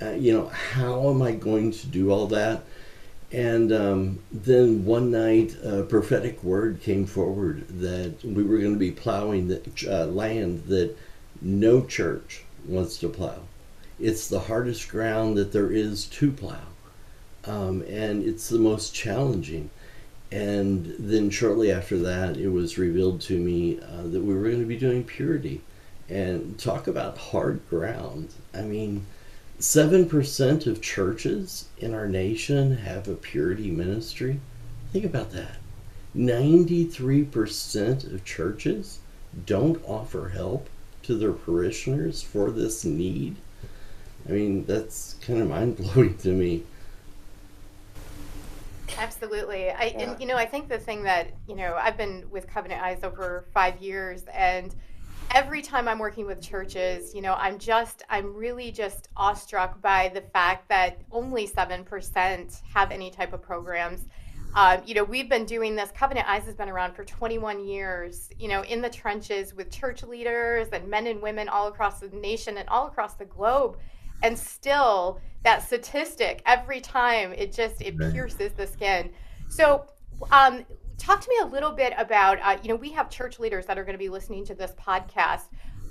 Uh, 0.00 0.10
you 0.10 0.32
know, 0.32 0.48
how 0.48 1.10
am 1.10 1.22
I 1.22 1.32
going 1.32 1.72
to 1.72 1.86
do 1.86 2.10
all 2.10 2.26
that? 2.28 2.62
And 3.32 3.72
um, 3.72 4.18
then 4.32 4.84
one 4.84 5.10
night, 5.10 5.56
a 5.62 5.84
prophetic 5.84 6.42
word 6.42 6.80
came 6.82 7.06
forward 7.06 7.68
that 7.80 8.24
we 8.24 8.42
were 8.42 8.58
going 8.58 8.72
to 8.72 8.78
be 8.78 8.90
plowing 8.90 9.48
the 9.48 9.62
uh, 9.88 10.06
land 10.06 10.64
that 10.64 10.96
no 11.40 11.84
church 11.84 12.44
wants 12.66 12.98
to 12.98 13.08
plow 13.08 13.40
it's 14.00 14.28
the 14.28 14.40
hardest 14.40 14.88
ground 14.88 15.36
that 15.36 15.52
there 15.52 15.70
is 15.70 16.06
to 16.06 16.32
plow, 16.32 16.66
um, 17.44 17.82
and 17.82 18.24
it's 18.24 18.48
the 18.48 18.58
most 18.58 18.94
challenging. 18.94 19.70
And 20.32 20.94
then 20.98 21.28
shortly 21.30 21.70
after 21.70 21.98
that, 21.98 22.36
it 22.36 22.48
was 22.48 22.78
revealed 22.78 23.20
to 23.22 23.38
me 23.38 23.80
uh, 23.80 24.02
that 24.04 24.22
we 24.22 24.32
were 24.32 24.44
going 24.44 24.60
to 24.60 24.66
be 24.66 24.78
doing 24.78 25.04
purity. 25.04 25.60
And 26.08 26.58
talk 26.58 26.88
about 26.88 27.18
hard 27.18 27.60
ground. 27.70 28.34
I 28.52 28.62
mean, 28.62 29.06
7% 29.60 30.66
of 30.66 30.80
churches 30.80 31.66
in 31.78 31.92
our 31.92 32.08
nation 32.08 32.78
have 32.78 33.06
a 33.06 33.14
purity 33.14 33.70
ministry. 33.70 34.40
Think 34.90 35.04
about 35.04 35.32
that. 35.32 35.56
93% 36.16 38.12
of 38.12 38.24
churches 38.24 39.00
don't 39.44 39.80
offer 39.84 40.30
help 40.30 40.68
to 41.02 41.14
their 41.14 41.32
parishioners 41.32 42.22
for 42.22 42.50
this 42.50 42.84
need. 42.86 43.36
I 44.28 44.32
mean, 44.32 44.64
that's 44.64 45.14
kind 45.20 45.40
of 45.42 45.48
mind 45.48 45.76
blowing 45.76 46.16
to 46.18 46.28
me. 46.28 46.64
Absolutely. 48.98 49.70
I 49.70 49.84
yeah. 49.84 50.10
and 50.10 50.20
you 50.20 50.26
know, 50.26 50.36
I 50.36 50.46
think 50.46 50.68
the 50.68 50.78
thing 50.78 51.02
that, 51.04 51.28
you 51.46 51.54
know, 51.54 51.76
I've 51.78 51.96
been 51.96 52.24
with 52.30 52.48
Covenant 52.48 52.82
Eyes 52.82 53.00
over 53.02 53.44
5 53.52 53.78
years 53.78 54.24
and 54.32 54.74
every 55.32 55.62
time 55.62 55.88
I'm 55.88 55.98
working 55.98 56.26
with 56.26 56.42
churches, 56.42 57.14
you 57.14 57.22
know, 57.22 57.34
I'm 57.34 57.58
just 57.58 58.02
I'm 58.08 58.34
really 58.34 58.70
just 58.72 59.08
awestruck 59.16 59.80
by 59.80 60.10
the 60.12 60.20
fact 60.20 60.68
that 60.68 61.00
only 61.12 61.46
7% 61.46 62.60
have 62.74 62.90
any 62.90 63.10
type 63.10 63.32
of 63.32 63.42
programs. 63.42 64.06
Um, 64.54 64.80
you 64.84 64.94
know, 64.94 65.04
we've 65.04 65.28
been 65.28 65.44
doing 65.44 65.76
this. 65.76 65.92
Covenant 65.92 66.28
Eyes 66.28 66.44
has 66.44 66.56
been 66.56 66.68
around 66.68 66.94
for 66.94 67.04
21 67.04 67.64
years, 67.64 68.30
you 68.38 68.48
know, 68.48 68.62
in 68.64 68.80
the 68.80 68.90
trenches 68.90 69.54
with 69.54 69.70
church 69.70 70.02
leaders 70.02 70.68
and 70.72 70.88
men 70.88 71.06
and 71.06 71.22
women 71.22 71.48
all 71.48 71.68
across 71.68 72.00
the 72.00 72.08
nation 72.08 72.58
and 72.58 72.68
all 72.68 72.88
across 72.88 73.14
the 73.14 73.24
globe. 73.24 73.78
And 74.22 74.36
still, 74.36 75.20
that 75.44 75.62
statistic, 75.62 76.42
every 76.46 76.80
time, 76.80 77.32
it 77.32 77.52
just, 77.52 77.80
it 77.80 77.96
pierces 77.96 78.52
the 78.52 78.66
skin. 78.66 79.12
So, 79.48 79.86
um, 80.32 80.64
talk 81.00 81.20
to 81.20 81.28
me 81.28 81.36
a 81.42 81.46
little 81.46 81.72
bit 81.72 81.92
about, 81.96 82.38
uh, 82.42 82.58
you 82.62 82.68
know, 82.68 82.76
we 82.76 82.90
have 82.92 83.10
church 83.10 83.38
leaders 83.38 83.66
that 83.66 83.78
are 83.78 83.84
going 83.84 83.94
to 83.94 83.98
be 83.98 84.08
listening 84.08 84.44
to 84.46 84.54
this 84.54 84.72
podcast 84.72 85.42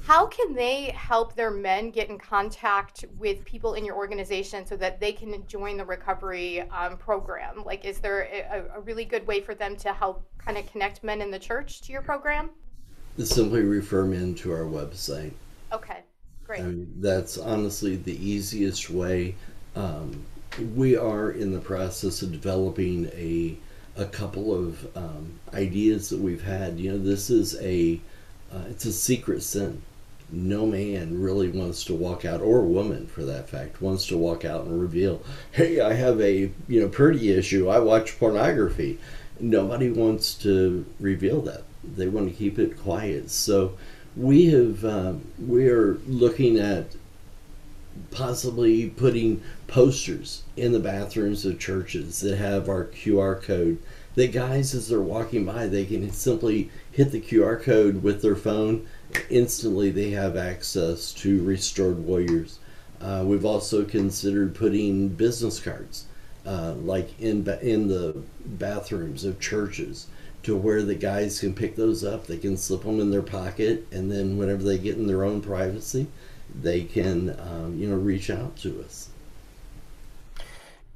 how 0.01 0.25
can 0.25 0.53
they 0.53 0.85
help 0.95 1.35
their 1.35 1.51
men 1.51 1.91
get 1.91 2.09
in 2.09 2.17
contact 2.17 3.05
with 3.17 3.43
people 3.45 3.73
in 3.73 3.83
your 3.83 3.95
organization 3.95 4.65
so 4.65 4.75
that 4.77 4.99
they 4.99 5.11
can 5.11 5.45
join 5.47 5.77
the 5.77 5.85
recovery 5.85 6.61
um, 6.71 6.97
program? 6.97 7.63
Like, 7.63 7.85
is 7.85 7.99
there 7.99 8.21
a, 8.21 8.77
a, 8.77 8.81
really 8.81 9.05
good 9.05 9.27
way 9.27 9.41
for 9.41 9.53
them 9.53 9.75
to 9.77 9.93
help 9.93 10.25
kind 10.37 10.57
of 10.57 10.65
connect 10.71 11.03
men 11.03 11.21
in 11.21 11.29
the 11.29 11.39
church 11.39 11.81
to 11.81 11.91
your 11.91 12.01
program? 12.01 12.49
Simply 13.17 13.61
refer 13.61 14.05
men 14.05 14.33
to 14.35 14.51
our 14.51 14.63
website. 14.63 15.33
Okay, 15.73 15.99
great. 16.45 16.61
I 16.61 16.63
mean, 16.63 16.93
that's 16.97 17.37
honestly 17.37 17.97
the 17.97 18.15
easiest 18.25 18.89
way. 18.89 19.35
Um, 19.75 20.23
we 20.75 20.95
are 20.95 21.31
in 21.31 21.51
the 21.51 21.59
process 21.59 22.21
of 22.21 22.31
developing 22.31 23.07
a 23.13 23.57
a 23.99 24.05
couple 24.05 24.53
of 24.53 24.97
um, 24.97 25.39
ideas 25.53 26.09
that 26.09 26.19
we've 26.19 26.43
had. 26.43 26.79
You 26.79 26.93
know, 26.93 26.97
this 26.97 27.29
is 27.29 27.59
a 27.61 27.99
uh, 28.51 28.63
it's 28.69 28.85
a 28.85 28.93
secret 28.93 29.43
sin 29.43 29.81
no 30.31 30.65
man 30.65 31.21
really 31.21 31.49
wants 31.49 31.83
to 31.85 31.95
walk 31.95 32.25
out, 32.25 32.41
or 32.41 32.61
woman 32.61 33.07
for 33.07 33.23
that 33.23 33.49
fact, 33.49 33.81
wants 33.81 34.05
to 34.07 34.17
walk 34.17 34.45
out 34.45 34.65
and 34.65 34.79
reveal, 34.79 35.21
hey, 35.51 35.79
I 35.79 35.93
have 35.93 36.21
a 36.21 36.51
you 36.67 36.79
know 36.79 36.87
purity 36.87 37.31
issue. 37.31 37.69
I 37.69 37.79
watch 37.79 38.19
pornography. 38.19 38.99
Nobody 39.39 39.89
wants 39.89 40.33
to 40.35 40.85
reveal 40.99 41.41
that. 41.41 41.63
They 41.83 42.07
want 42.07 42.29
to 42.29 42.35
keep 42.35 42.59
it 42.59 42.79
quiet. 42.79 43.31
So 43.31 43.77
we 44.15 44.47
have 44.47 44.85
um, 44.85 45.23
we 45.39 45.67
are 45.69 45.93
looking 46.07 46.59
at 46.59 46.95
possibly 48.11 48.89
putting 48.89 49.41
posters 49.67 50.43
in 50.55 50.71
the 50.71 50.79
bathrooms 50.79 51.45
of 51.45 51.59
churches 51.59 52.21
that 52.21 52.37
have 52.37 52.69
our 52.69 52.85
QR 52.85 53.41
code 53.41 53.77
that 54.15 54.31
guys 54.31 54.73
as 54.73 54.87
they're 54.87 54.99
walking 54.99 55.45
by 55.45 55.67
they 55.67 55.85
can 55.85 56.11
simply 56.11 56.69
hit 56.91 57.11
the 57.11 57.21
QR 57.21 57.61
code 57.61 58.01
with 58.01 58.21
their 58.21 58.35
phone 58.35 58.85
instantly 59.29 59.89
they 59.89 60.11
have 60.11 60.35
access 60.35 61.13
to 61.13 61.43
Restored 61.43 61.99
Warriors. 61.99 62.59
Uh, 63.01 63.23
we've 63.25 63.45
also 63.45 63.85
considered 63.85 64.55
putting 64.55 65.09
business 65.09 65.59
cards, 65.59 66.05
uh, 66.45 66.73
like 66.73 67.19
in 67.19 67.47
in 67.61 67.87
the 67.87 68.21
bathrooms 68.45 69.23
of 69.23 69.39
churches, 69.39 70.07
to 70.43 70.55
where 70.55 70.83
the 70.83 70.95
guys 70.95 71.39
can 71.39 71.53
pick 71.53 71.75
those 71.75 72.03
up. 72.03 72.27
They 72.27 72.37
can 72.37 72.57
slip 72.57 72.83
them 72.83 72.99
in 72.99 73.09
their 73.09 73.21
pocket, 73.21 73.87
and 73.91 74.11
then 74.11 74.37
whenever 74.37 74.63
they 74.63 74.77
get 74.77 74.97
in 74.97 75.07
their 75.07 75.23
own 75.23 75.41
privacy, 75.41 76.07
they 76.55 76.83
can 76.83 77.37
um, 77.39 77.77
you 77.77 77.87
know 77.87 77.95
reach 77.95 78.29
out 78.29 78.55
to 78.57 78.81
us. 78.81 79.09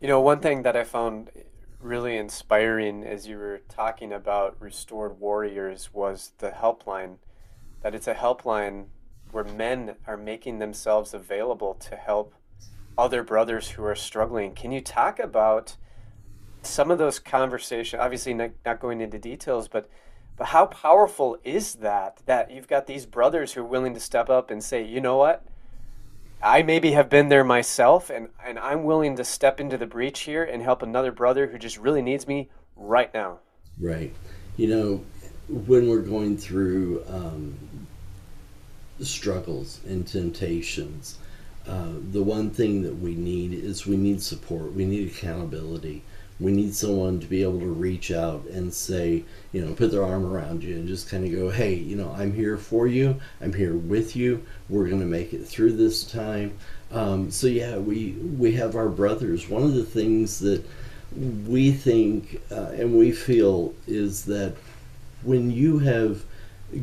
You 0.02 0.08
know, 0.08 0.20
one 0.20 0.40
thing 0.40 0.64
that 0.64 0.76
I 0.76 0.84
found 0.84 1.30
really 1.80 2.18
inspiring 2.18 3.04
as 3.04 3.28
you 3.28 3.38
were 3.38 3.62
talking 3.70 4.12
about 4.12 4.56
Restored 4.60 5.20
Warriors 5.20 5.90
was 5.94 6.32
the 6.38 6.50
helpline 6.50 7.18
that 7.82 7.94
it's 7.94 8.08
a 8.08 8.14
helpline 8.14 8.86
where 9.32 9.44
men 9.44 9.96
are 10.08 10.18
making 10.18 10.60
themselves 10.60 11.14
available 11.14 11.74
to 11.74 11.96
help 11.96 12.34
other 12.98 13.24
brothers 13.24 13.72
who 13.72 13.84
are 13.84 13.96
struggling. 13.96 14.54
Can 14.54 14.72
you 14.72 14.82
talk 14.82 15.20
about 15.20 15.76
some 16.62 16.92
of 16.92 16.98
those 16.98 17.20
conversations? 17.20 18.00
Obviously, 18.00 18.34
not, 18.34 18.52
not 18.66 18.80
going 18.80 19.02
into 19.02 19.18
details, 19.18 19.68
but 19.68 19.90
but 20.38 20.48
how 20.48 20.66
powerful 20.66 21.38
is 21.44 21.75
that? 21.75 22.22
That 22.25 22.52
you've 22.52 22.68
got 22.68 22.88
these 22.88 23.06
brothers 23.06 23.54
who 23.54 23.62
are 23.62 23.66
willing 23.66 23.94
to 23.94 24.00
step 24.00 24.30
up 24.30 24.50
and 24.50 24.63
say, 24.63 24.84
you 24.84 25.00
know 25.00 25.18
what? 25.18 25.46
I 26.42 26.62
maybe 26.62 26.92
have 26.92 27.10
been 27.10 27.30
there 27.30 27.44
myself, 27.44 28.10
and, 28.10 28.28
and 28.46 28.60
I'm 28.60 28.84
willing 28.84 29.16
to 29.16 29.24
step 29.24 29.62
into 29.62 29.78
the 29.78 29.86
breach 29.86 30.22
here 30.22 30.44
and 30.44 30.62
help 30.62 30.82
another 30.82 31.12
brother 31.12 31.48
who 31.48 31.58
just 31.58 31.78
really 31.78 32.02
needs 32.02 32.28
me 32.28 32.50
right 32.75 33.13
now. 33.13 33.40
Right. 33.80 34.13
You 34.58 34.68
know, 34.68 35.06
when 35.48 35.90
we're 35.90 36.02
going 36.02 36.38
through 36.38 37.04
um, 37.08 37.58
struggles 39.00 39.80
and 39.86 40.06
temptations, 40.06 41.18
uh, 41.68 41.94
the 42.12 42.22
one 42.22 42.50
thing 42.50 42.82
that 42.84 43.00
we 43.00 43.16
need 43.16 43.54
is 43.54 43.86
we 43.86 43.96
need 43.96 44.22
support. 44.22 44.74
We 44.74 44.86
need 44.86 45.08
accountability. 45.08 46.04
We 46.40 46.52
need 46.52 46.74
someone 46.74 47.20
to 47.20 47.28
be 47.28 47.44
able 47.44 47.60
to 47.60 47.68
reach 47.68 48.12
out 48.12 48.46
and 48.46 48.74
say, 48.74 49.24
you 49.52 49.63
know, 49.63 49.74
put 49.74 49.92
their 49.92 50.04
arm 50.04 50.25
around 50.25 50.63
you 50.63 50.75
and 50.75 50.88
just 50.88 51.10
kind 51.10 51.24
of 51.24 51.32
go, 51.32 51.50
hey, 51.50 51.75
you 51.75 51.96
know, 51.96 52.13
I'm 52.18 52.34
here 52.34 52.58
for 52.58 52.88
you. 52.88 53.20
I'm 53.40 53.54
here 53.54 53.75
with 53.75 54.16
you. 54.16 54.44
We're 54.68 54.88
going 54.88 55.02
to 55.02 55.06
make 55.06 55.34
it 55.34 55.46
through 55.46 55.74
this 55.74 56.04
time. 56.04 56.58
Um, 56.92 57.32
so 57.32 57.48
yeah, 57.48 57.78
we 57.78 58.12
we 58.38 58.54
have 58.54 58.75
our 58.75 58.90
brothers. 58.90 59.50
One 59.50 59.63
of 59.63 59.74
the 59.74 59.86
things 59.86 60.40
that 60.40 60.63
we 61.48 61.72
think 61.72 62.42
uh, 62.52 62.72
and 62.74 62.98
we 62.98 63.12
feel 63.12 63.74
is 63.88 64.25
that 64.25 64.56
when 65.24 65.52
you 65.52 65.80
have 65.80 66.24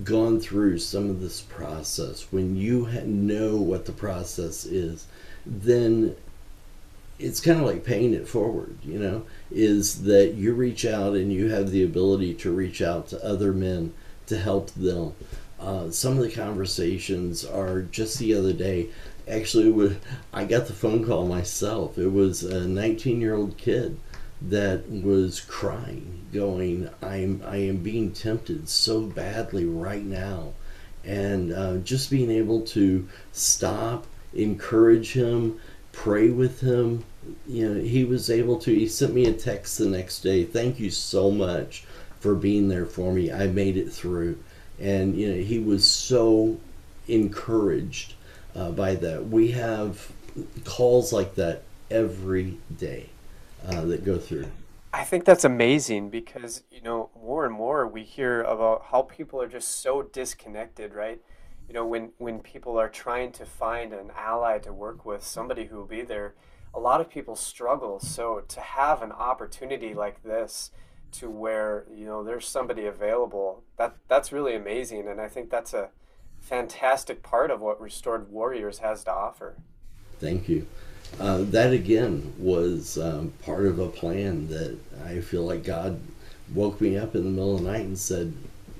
gone 0.05 0.41
through 0.41 0.79
some 0.79 1.11
of 1.11 1.21
this 1.21 1.41
process, 1.41 2.27
when 2.31 2.57
you 2.57 2.89
know 3.05 3.57
what 3.57 3.87
the 3.87 3.93
process 3.93 4.65
is, 4.65 5.07
then 5.45 6.17
it's 7.21 7.41
kind 7.41 7.61
of 7.61 7.67
like 7.67 7.85
paying 7.85 8.15
it 8.15 8.27
forward, 8.27 8.77
you 8.83 8.99
know, 8.99 9.25
is 9.51 10.03
that 10.05 10.35
you 10.35 10.55
reach 10.55 10.85
out 10.85 11.15
and 11.15 11.33
you 11.33 11.51
have 11.51 11.71
the 11.71 11.85
ability 11.85 12.35
to 12.35 12.51
reach 12.51 12.81
out 12.81 13.09
to 13.09 13.25
other 13.25 13.53
men 13.53 13.93
to 14.27 14.39
help 14.39 14.71
them. 14.71 15.13
Uh, 15.61 15.91
some 15.91 16.17
of 16.17 16.25
the 16.25 16.31
conversations 16.31 17.45
are 17.45 17.83
just 17.83 18.19
the 18.19 18.35
other 18.35 18.53
day. 18.53 18.89
Actually, 19.29 19.97
I 20.33 20.45
got 20.45 20.67
the 20.67 20.73
phone 20.73 21.05
call 21.05 21.27
myself. 21.27 21.99
It 21.99 22.09
was 22.09 22.43
a 22.43 22.67
19 22.67 23.21
year 23.21 23.35
old 23.35 23.59
kid 23.59 23.99
that 24.41 24.89
was 24.89 25.41
crying, 25.41 26.27
going, 26.33 26.89
"I'm 27.03 27.43
I 27.45 27.59
am 27.59 27.79
being 27.79 28.13
tempted 28.13 28.69
so 28.71 29.03
badly 29.03 29.67
right 29.67 30.05
now," 30.05 30.55
and 31.05 31.53
uh, 31.53 31.77
just 31.79 32.11
being 32.11 32.31
able 32.31 32.63
to 32.63 33.07
stop, 33.33 34.07
encourage 34.33 35.13
him, 35.13 35.61
pray 36.01 36.31
with 36.31 36.61
him. 36.61 37.05
You 37.47 37.69
know, 37.69 37.81
he 37.81 38.05
was 38.05 38.31
able 38.31 38.59
to. 38.61 38.75
He 38.75 38.89
sent 38.89 39.13
me 39.13 39.27
a 39.27 39.35
text 39.35 39.77
the 39.77 39.87
next 39.87 40.21
day. 40.21 40.45
Thank 40.45 40.81
you 40.81 40.91
so 40.91 41.31
much 41.31 41.85
for 42.21 42.35
being 42.35 42.69
there 42.69 42.87
for 42.87 43.13
me. 43.13 43.31
I 43.31 43.49
made 43.49 43.77
it 43.77 43.93
through, 43.93 44.39
and 44.79 45.15
you 45.15 45.31
know, 45.31 45.43
he 45.43 45.59
was 45.59 45.87
so 45.87 46.59
encouraged 47.07 48.15
uh, 48.57 48.71
by 48.71 48.95
that. 48.95 49.29
We 49.29 49.51
have 49.51 50.11
calls 50.65 51.13
like 51.13 51.35
that 51.35 51.65
every 51.91 52.57
day 52.79 53.11
uh, 53.67 53.83
that 53.83 54.03
go 54.03 54.17
through. 54.17 54.47
I 54.95 55.05
think 55.05 55.27
that's 55.27 55.45
amazing 55.45 56.09
because 56.09 56.63
you 56.71 56.81
know 56.81 57.11
more 57.23 57.45
and 57.45 57.55
more 57.55 57.87
we 57.87 58.05
hear 58.05 58.41
about 58.43 58.87
how 58.91 59.03
people 59.03 59.43
are 59.43 59.49
just 59.49 59.83
so 59.83 60.03
disconnected, 60.03 60.95
right? 60.95 61.21
You 61.71 61.75
know, 61.75 61.87
when 61.87 62.11
when 62.19 62.41
people 62.41 62.81
are 62.81 62.89
trying 62.89 63.31
to 63.31 63.47
find 63.47 63.93
an 63.93 64.11
ally 64.19 64.59
to 64.59 64.73
work 64.73 65.07
with, 65.07 65.23
somebody 65.23 65.67
who 65.67 65.77
will 65.77 65.87
be 65.87 66.03
there, 66.03 66.35
a 66.75 66.81
lot 66.81 67.01
of 67.01 67.09
people 67.09 67.37
struggle. 67.37 68.01
So 68.01 68.43
to 68.49 68.61
have 68.61 69.03
an 69.03 69.13
opportunity 69.13 69.95
like 69.95 70.21
this, 70.25 70.73
to 71.13 71.31
where 71.31 71.87
you 71.95 72.07
know 72.07 72.25
there's 72.25 72.49
somebody 72.49 72.87
available, 72.87 73.63
that 73.77 73.95
that's 74.09 74.33
really 74.33 74.57
amazing, 74.57 75.07
and 75.07 75.21
I 75.21 75.29
think 75.29 75.49
that's 75.49 75.73
a 75.73 75.91
fantastic 76.41 77.23
part 77.23 77.53
of 77.53 77.61
what 77.61 77.81
Restored 77.81 78.33
Warriors 78.33 78.81
has 78.81 79.05
to 79.05 79.13
offer. 79.13 79.55
Thank 80.19 80.49
you. 80.49 80.67
Uh, 81.21 81.45
that 81.51 81.73
again 81.73 82.35
was 82.37 82.99
um, 82.99 83.33
part 83.45 83.67
of 83.67 83.79
a 83.79 83.87
plan 83.87 84.49
that 84.49 84.77
I 85.07 85.21
feel 85.21 85.45
like 85.45 85.63
God 85.63 86.01
woke 86.53 86.81
me 86.81 86.99
up 86.99 87.15
in 87.15 87.23
the 87.23 87.31
middle 87.31 87.55
of 87.55 87.63
the 87.63 87.71
night 87.71 87.85
and 87.85 87.97
said, 87.97 88.33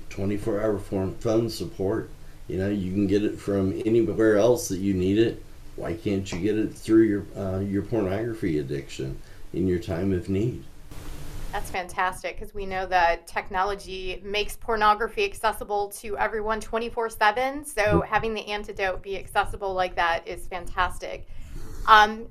24 0.09 0.61
hour 0.61 0.77
phone 0.77 1.49
support. 1.49 2.09
You 2.47 2.57
know, 2.57 2.69
you 2.69 2.91
can 2.91 3.07
get 3.07 3.23
it 3.23 3.39
from 3.39 3.81
anywhere 3.85 4.37
else 4.37 4.67
that 4.69 4.79
you 4.79 4.93
need 4.93 5.17
it. 5.17 5.43
Why 5.75 5.93
can't 5.93 6.29
you 6.31 6.39
get 6.39 6.57
it 6.57 6.73
through 6.73 7.03
your 7.03 7.25
uh, 7.35 7.59
your 7.59 7.81
pornography 7.81 8.59
addiction 8.59 9.19
in 9.53 9.67
your 9.67 9.79
time 9.79 10.11
of 10.11 10.29
need? 10.29 10.63
That's 11.51 11.69
fantastic 11.69 12.39
because 12.39 12.53
we 12.53 12.65
know 12.65 12.85
that 12.85 13.27
technology 13.27 14.21
makes 14.23 14.55
pornography 14.55 15.25
accessible 15.25 15.89
to 15.99 16.17
everyone 16.17 16.61
24 16.61 17.09
7. 17.09 17.65
So 17.65 18.01
having 18.01 18.33
the 18.33 18.47
antidote 18.47 19.01
be 19.01 19.17
accessible 19.17 19.73
like 19.73 19.95
that 19.95 20.25
is 20.27 20.47
fantastic. 20.47 21.27
Um, 21.87 22.27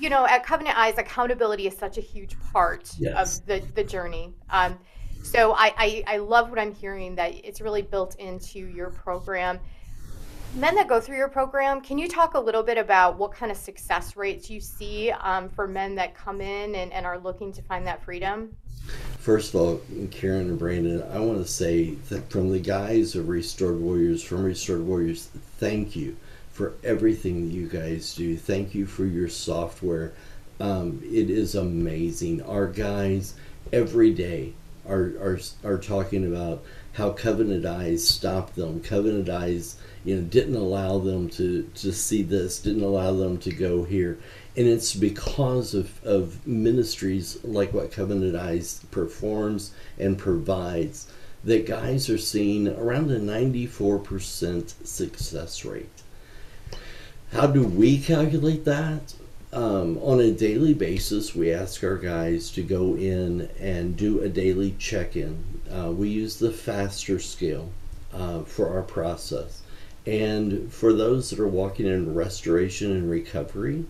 you 0.00 0.08
know, 0.08 0.26
at 0.26 0.44
Covenant 0.44 0.78
Eyes, 0.78 0.96
accountability 0.98 1.66
is 1.66 1.76
such 1.76 1.98
a 1.98 2.00
huge 2.00 2.36
part 2.52 2.90
yes. 2.98 3.38
of 3.38 3.46
the, 3.46 3.62
the 3.74 3.84
journey. 3.84 4.32
Um, 4.50 4.78
so 5.24 5.52
I, 5.52 5.74
I, 5.76 6.04
I 6.06 6.16
love 6.18 6.50
what 6.50 6.58
I'm 6.58 6.72
hearing 6.72 7.16
that 7.16 7.34
it's 7.34 7.60
really 7.60 7.82
built 7.82 8.14
into 8.16 8.60
your 8.60 8.90
program 8.90 9.58
men 10.56 10.74
that 10.76 10.88
go 10.88 11.00
through 11.00 11.16
your 11.16 11.28
program, 11.28 11.80
can 11.80 11.98
you 11.98 12.08
talk 12.08 12.34
a 12.34 12.38
little 12.38 12.62
bit 12.62 12.78
about 12.78 13.18
what 13.18 13.32
kind 13.32 13.50
of 13.50 13.58
success 13.58 14.16
rates 14.16 14.48
you 14.48 14.60
see 14.60 15.10
um, 15.10 15.48
for 15.48 15.66
men 15.66 15.94
that 15.96 16.14
come 16.14 16.40
in 16.40 16.74
and, 16.76 16.92
and 16.92 17.04
are 17.04 17.18
looking 17.18 17.52
to 17.52 17.62
find 17.62 17.86
that 17.86 18.02
freedom? 18.04 18.54
First 19.18 19.54
of 19.54 19.60
all, 19.60 19.80
Karen 20.10 20.50
and 20.50 20.58
Brandon, 20.58 21.02
I 21.12 21.18
want 21.18 21.44
to 21.44 21.50
say 21.50 21.94
that 22.08 22.30
from 22.30 22.50
the 22.50 22.58
guys 22.58 23.14
of 23.14 23.28
Restored 23.28 23.80
Warriors, 23.80 24.22
from 24.22 24.44
Restored 24.44 24.82
Warriors, 24.82 25.28
thank 25.58 25.96
you 25.96 26.16
for 26.52 26.74
everything 26.84 27.48
that 27.48 27.54
you 27.54 27.66
guys 27.66 28.14
do. 28.14 28.36
Thank 28.36 28.74
you 28.74 28.86
for 28.86 29.06
your 29.06 29.28
software. 29.28 30.12
Um, 30.60 31.00
it 31.02 31.30
is 31.30 31.54
amazing. 31.54 32.42
Our 32.42 32.68
guys 32.68 33.34
every 33.72 34.12
day 34.12 34.52
are, 34.88 35.12
are, 35.20 35.38
are 35.64 35.78
talking 35.78 36.26
about 36.26 36.62
how 36.92 37.10
Covenant 37.10 37.66
Eyes 37.66 38.06
stopped 38.06 38.56
them. 38.56 38.80
Covenant 38.80 39.28
Eyes 39.28 39.76
you 40.04 40.16
know 40.16 40.22
didn't 40.22 40.54
allow 40.54 40.98
them 40.98 41.28
to 41.30 41.68
to 41.74 41.92
see 41.92 42.22
this 42.22 42.60
didn't 42.60 42.82
allow 42.82 43.12
them 43.12 43.38
to 43.38 43.50
go 43.50 43.84
here 43.84 44.18
and 44.56 44.68
it's 44.68 44.94
because 44.94 45.74
of, 45.74 46.04
of 46.04 46.46
ministries 46.46 47.42
like 47.42 47.72
what 47.72 47.90
covenant 47.90 48.36
eyes 48.36 48.84
performs 48.90 49.72
and 49.98 50.18
provides 50.18 51.10
that 51.42 51.66
guys 51.66 52.08
are 52.08 52.18
seeing 52.18 52.68
around 52.68 53.10
a 53.10 53.18
94% 53.18 54.86
success 54.86 55.64
rate 55.64 56.02
how 57.32 57.46
do 57.46 57.66
we 57.66 57.98
calculate 57.98 58.64
that 58.64 59.14
um, 59.54 59.98
on 59.98 60.20
a 60.20 60.30
daily 60.30 60.74
basis 60.74 61.34
we 61.34 61.52
ask 61.52 61.82
our 61.82 61.96
guys 61.96 62.50
to 62.50 62.62
go 62.62 62.96
in 62.96 63.48
and 63.58 63.96
do 63.96 64.20
a 64.20 64.28
daily 64.28 64.74
check-in 64.78 65.42
uh, 65.70 65.90
we 65.90 66.08
use 66.08 66.36
the 66.38 66.52
faster 66.52 67.18
scale 67.18 67.70
uh, 68.12 68.42
for 68.42 68.68
our 68.68 68.82
process 68.82 69.62
and 70.06 70.70
for 70.72 70.92
those 70.92 71.30
that 71.30 71.40
are 71.40 71.48
walking 71.48 71.86
in 71.86 72.14
restoration 72.14 72.90
and 72.92 73.10
recovery, 73.10 73.86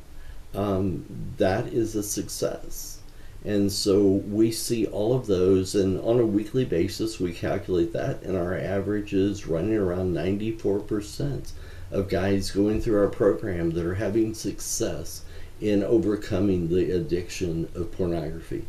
um, 0.54 1.04
that 1.38 1.66
is 1.66 1.97
a 1.97 2.04
success. 2.04 3.00
And 3.44 3.71
so 3.71 4.02
we 4.02 4.52
see 4.52 4.87
all 4.87 5.14
of 5.14 5.26
those, 5.26 5.75
and 5.75 6.00
on 6.00 6.21
a 6.21 6.26
weekly 6.26 6.64
basis, 6.64 7.18
we 7.18 7.33
calculate 7.33 7.92
that, 7.92 8.23
and 8.23 8.37
our 8.37 8.56
average 8.56 9.12
is 9.12 9.47
running 9.47 9.75
around 9.75 10.14
94% 10.14 11.50
of 11.90 12.09
guys 12.09 12.52
going 12.52 12.80
through 12.80 13.00
our 13.00 13.09
program 13.09 13.73
that 13.73 13.85
are 13.85 13.97
having 13.97 14.35
success 14.35 15.23
in 15.61 15.82
overcoming 15.82 16.68
the 16.68 16.90
addiction 16.90 17.68
of 17.75 17.92
pornography. 17.92 18.66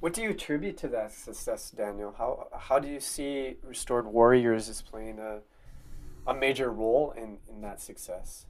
What 0.00 0.14
do 0.14 0.22
you 0.22 0.30
attribute 0.30 0.76
to 0.78 0.88
that 0.88 1.12
success, 1.12 1.70
Daniel? 1.70 2.14
How 2.18 2.48
how 2.58 2.78
do 2.78 2.88
you 2.88 2.98
see 2.98 3.56
Restored 3.62 4.06
Warriors 4.06 4.68
as 4.68 4.82
playing 4.82 5.18
a 5.18 5.40
a 6.26 6.34
major 6.34 6.70
role 6.70 7.12
in, 7.16 7.38
in 7.48 7.60
that 7.62 7.80
success? 7.80 8.46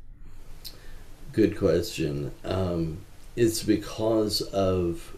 Good 1.33 1.57
question. 1.59 2.33
Um, 2.45 2.99
it's 3.37 3.63
because 3.63 4.43
of 4.43 5.17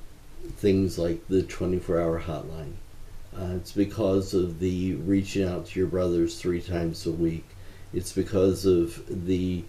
things 0.57 0.99
like 0.99 1.27
the 1.29 1.43
24 1.43 2.01
hour 2.01 2.21
hotline. 2.21 2.75
Uh, 3.37 3.57
it's 3.57 3.73
because 3.73 4.35
of 4.35 4.61
the 4.61 4.95
reaching 4.95 5.45
out 5.45 5.67
to 5.67 5.81
your 5.81 5.89
brothers 5.89 6.39
three 6.41 6.61
times 6.61 7.07
a 7.07 7.11
week. 7.11 7.45
It's 7.93 8.13
because 8.13 8.65
of 8.65 9.27
the 9.27 9.65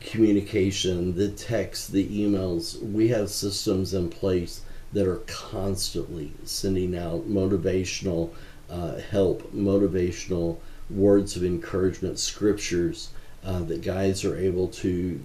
communication, 0.00 1.14
the 1.16 1.28
texts, 1.28 1.88
the 1.88 2.06
emails. 2.06 2.80
We 2.80 3.08
have 3.08 3.30
systems 3.30 3.94
in 3.94 4.10
place 4.10 4.62
that 4.92 5.06
are 5.06 5.22
constantly 5.26 6.32
sending 6.44 6.96
out 6.96 7.28
motivational 7.28 8.30
uh, 8.70 8.96
help, 9.10 9.52
motivational 9.52 10.58
words 10.90 11.36
of 11.36 11.44
encouragement, 11.44 12.18
scriptures 12.18 13.10
uh, 13.44 13.60
that 13.60 13.82
guys 13.82 14.24
are 14.24 14.36
able 14.36 14.68
to 14.68 15.20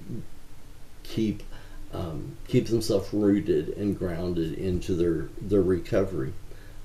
keep 1.03 1.43
um, 1.91 2.37
keep 2.47 2.67
themselves 2.67 3.11
rooted 3.11 3.69
and 3.69 3.97
grounded 3.97 4.53
into 4.53 4.93
their 4.93 5.29
their 5.41 5.61
recovery. 5.61 6.33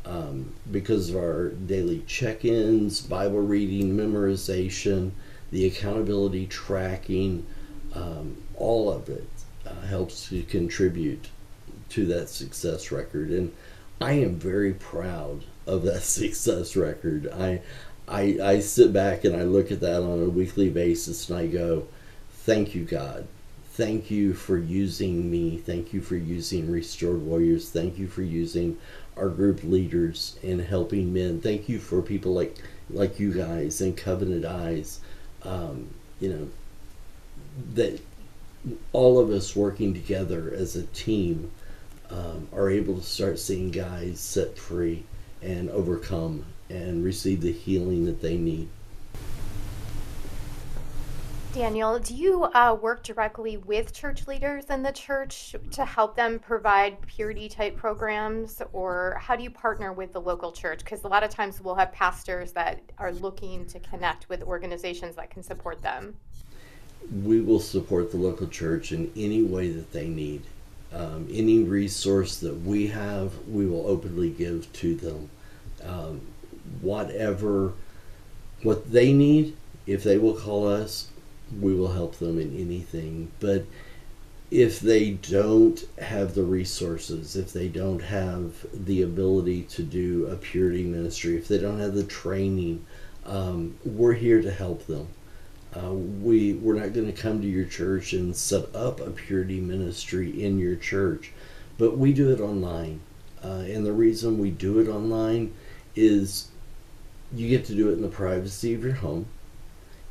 Um, 0.07 0.53
because 0.71 1.09
of 1.09 1.17
our 1.17 1.49
daily 1.49 2.05
check-ins, 2.07 3.01
Bible 3.01 3.41
reading, 3.41 3.97
memorization, 3.97 5.13
the 5.51 5.67
accountability 5.67 6.47
tracking, 6.47 7.47
um, 7.95 8.37
all 8.57 8.91
of 8.91 9.09
it 9.09 9.29
uh, 9.67 9.87
helps 9.87 10.29
to 10.29 10.43
contribute 10.43 11.29
to 11.91 12.07
that 12.07 12.29
success 12.29 12.91
record. 12.91 13.31
And 13.31 13.53
I 14.01 14.13
am 14.13 14.37
very 14.37 14.75
proud 14.75 15.45
of 15.67 15.83
that 15.83 16.03
success 16.03 16.77
record. 16.77 17.31
I, 17.33 17.61
I, 18.07 18.39
I 18.43 18.61
sit 18.61 18.93
back 18.93 19.25
and 19.25 19.35
I 19.35 19.45
look 19.45 19.71
at 19.71 19.81
that 19.81 20.03
on 20.03 20.23
a 20.23 20.29
weekly 20.29 20.71
basis 20.71 21.31
and 21.31 21.39
I 21.39 21.47
go, 21.47 21.87
thank 22.31 22.75
you, 22.75 22.85
God. 22.85 23.27
Thank 23.73 24.11
you 24.11 24.35
for 24.35 24.57
using 24.57 25.31
me. 25.31 25.59
Thank 25.59 25.93
you 25.93 26.01
for 26.01 26.17
using 26.17 26.71
Restored 26.71 27.23
Warriors. 27.23 27.71
Thank 27.71 27.99
you 27.99 28.07
for 28.07 28.23
using 28.23 28.79
our 29.17 29.29
group 29.29 29.65
leaders 29.65 30.39
and 30.45 30.61
helping 30.61 31.13
men. 31.13 31.41
Thank 31.41 31.69
you 31.69 31.81
for 31.81 32.01
people 32.03 32.35
like 32.35 32.57
like 32.91 33.19
you 33.19 33.33
guys 33.33 33.81
and 33.81 33.97
Covenant 33.97 34.45
Eyes. 34.45 35.01
Um, 35.43 35.89
you 36.21 36.29
know 36.29 36.49
that 37.75 38.01
all 38.93 39.19
of 39.19 39.31
us 39.31 39.55
working 39.55 39.95
together 39.95 40.53
as 40.55 40.77
a 40.77 40.85
team 40.87 41.51
um, 42.11 42.49
are 42.53 42.71
able 42.71 42.97
to 42.99 43.03
start 43.03 43.39
seeing 43.39 43.71
guys 43.71 44.21
set 44.21 44.59
free 44.59 45.05
and 45.43 45.71
overcome 45.71 46.45
and 46.71 47.05
receive 47.05 47.41
the 47.41 47.53
healing 47.53 48.07
that 48.07 48.23
they 48.23 48.37
need. 48.37 48.69
Daniel, 51.53 52.01
do 52.01 52.17
you 52.17 52.45
uh, 52.45 52.77
work 52.83 53.05
directly 53.05 53.59
with 53.59 53.93
church 53.93 54.27
leaders 54.27 54.65
in 54.71 54.83
the 54.83 54.91
church 54.91 55.55
to 55.71 55.85
help 55.85 56.17
them 56.17 56.41
provide 56.41 57.01
purity 57.03 57.49
type 57.49 57.77
programs, 57.77 58.61
or 58.73 59.17
how 59.21 59.37
do 59.37 59.45
you 59.45 59.51
partner 59.51 59.93
with 59.93 60.13
the 60.13 60.21
local 60.21 60.51
church? 60.51 60.81
Because 60.81 61.05
a 61.05 61.09
lot 61.09 61.23
of 61.23 61.31
times 61.31 61.61
we'll 61.61 61.77
have 61.77 61.93
pastors 61.93 62.51
that 62.55 62.81
are 62.99 63.13
looking 63.13 63.67
to 63.67 63.79
connect 63.79 64.29
with 64.29 64.43
organizations 64.43 65.15
that 65.15 65.31
can 65.31 65.45
support 65.45 65.81
them. 65.81 66.17
We 67.13 67.41
will 67.41 67.61
support 67.61 68.11
the 68.11 68.17
local 68.17 68.47
church 68.47 68.93
in 68.93 69.11
any 69.17 69.43
way 69.43 69.71
that 69.71 69.93
they 69.93 70.09
need. 70.09 70.43
Um, 70.93 71.27
any 71.31 71.63
resource 71.63 72.37
that 72.39 72.63
we 72.63 72.87
have, 72.89 73.33
we 73.49 73.67
will 73.67 73.87
openly 73.87 74.31
give 74.31 74.73
to 74.75 74.95
them. 74.95 75.31
Um, 75.83 76.21
whatever, 76.81 77.73
what 78.63 78.91
they 78.91 79.13
need, 79.13 79.57
if 79.87 80.05
they 80.05 80.19
will 80.19 80.35
call 80.35 80.69
us, 80.69 81.09
we 81.61 81.75
will 81.75 81.93
help 81.93 82.17
them 82.17 82.39
in 82.39 82.57
anything. 82.59 83.31
But 83.41 83.65
if 84.51 84.79
they 84.79 85.11
don't 85.11 85.85
have 85.99 86.35
the 86.35 86.45
resources, 86.45 87.35
if 87.35 87.53
they 87.53 87.69
don't 87.69 88.03
have 88.03 88.55
the 88.73 89.03
ability 89.03 89.63
to 89.63 89.83
do 89.83 90.27
a 90.27 90.37
purity 90.37 90.85
ministry, 90.85 91.37
if 91.37 91.49
they 91.49 91.59
don't 91.59 91.81
have 91.81 91.95
the 91.95 92.05
training, 92.05 92.85
um, 93.27 93.77
we're 93.85 94.13
here 94.13 94.43
to 94.43 94.51
help 94.51 94.87
them. 94.87 95.09
Uh, 95.77 95.93
we 95.93 96.53
we're 96.55 96.79
not 96.79 96.93
going 96.93 97.13
to 97.13 97.23
come 97.23 97.41
to 97.41 97.49
your 97.49 97.65
church 97.65 98.13
and 98.13 98.37
set 98.37 98.75
up 98.75 99.01
a 99.01 99.11
purity 99.11 99.59
ministry 99.59 100.43
in 100.43 100.59
your 100.59 100.77
church, 100.77 101.33
but 101.79 101.99
we 101.99 102.13
do 102.13 102.33
it 102.33 102.41
online. 102.41 103.01
Uh, 103.43 103.65
and 103.67 103.85
the 103.85 103.93
reason 103.93 104.39
we 104.39 104.51
do 104.51 104.79
it 104.79 104.89
online 104.89 105.53
is 105.97 106.49
you 107.35 107.49
get 107.49 107.65
to 107.65 107.75
do 107.75 107.91
it 107.91 107.95
in 107.95 108.03
the 108.03 108.09
privacy 108.09 108.73
of 108.75 108.85
your 108.85 108.95
home. 108.95 109.27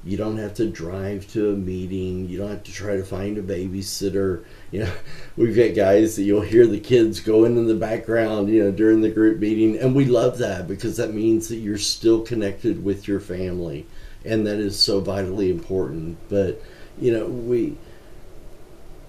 You 0.06 0.18
don't 0.18 0.38
have 0.38 0.54
to 0.56 0.70
drive 0.70 1.28
to 1.30 1.54
a 1.54 1.56
meeting. 1.56 2.28
You 2.28 2.38
don't 2.38 2.50
have 2.50 2.64
to 2.64 2.74
try 2.74 2.98
to 2.98 3.04
find 3.06 3.38
a 3.38 3.42
babysitter. 3.42 4.44
You 4.72 4.82
know, 4.82 4.94
we've 5.38 5.56
got 5.56 5.76
guys 5.76 6.18
that 6.18 6.24
you'll 6.24 6.42
hear 6.42 6.68
the 6.68 6.80
kids 6.80 7.22
going 7.22 7.58
in 7.58 7.68
the 7.68 7.76
background, 7.76 8.50
you 8.50 8.62
know, 8.66 8.72
during 8.72 9.00
the 9.00 9.10
group 9.10 9.40
meeting. 9.40 9.78
And 9.78 9.96
we 9.96 10.04
love 10.04 10.38
that 10.40 10.68
because 10.68 10.98
that 10.98 11.14
means 11.14 11.48
that 11.48 11.58
you're 11.58 11.78
still 11.78 12.22
connected 12.22 12.84
with 12.84 13.08
your 13.08 13.22
family 13.22 13.88
and 14.26 14.46
that 14.48 14.58
is 14.58 14.80
so 14.80 15.00
vitally 15.00 15.50
important. 15.50 16.18
But 16.30 16.62
you 17.00 17.12
know, 17.12 17.26
we 17.26 17.78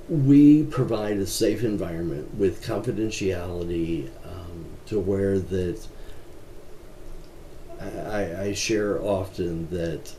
we 0.08 0.64
provide 0.64 1.16
a 1.18 1.26
safe 1.26 1.62
environment 1.62 2.34
with 2.34 2.62
confidentiality, 2.62 4.10
um, 4.24 4.66
to 4.86 5.00
where 5.00 5.38
that 5.38 5.86
I, 7.80 8.42
I 8.42 8.52
share 8.52 9.02
often 9.02 9.68
that 9.70 10.12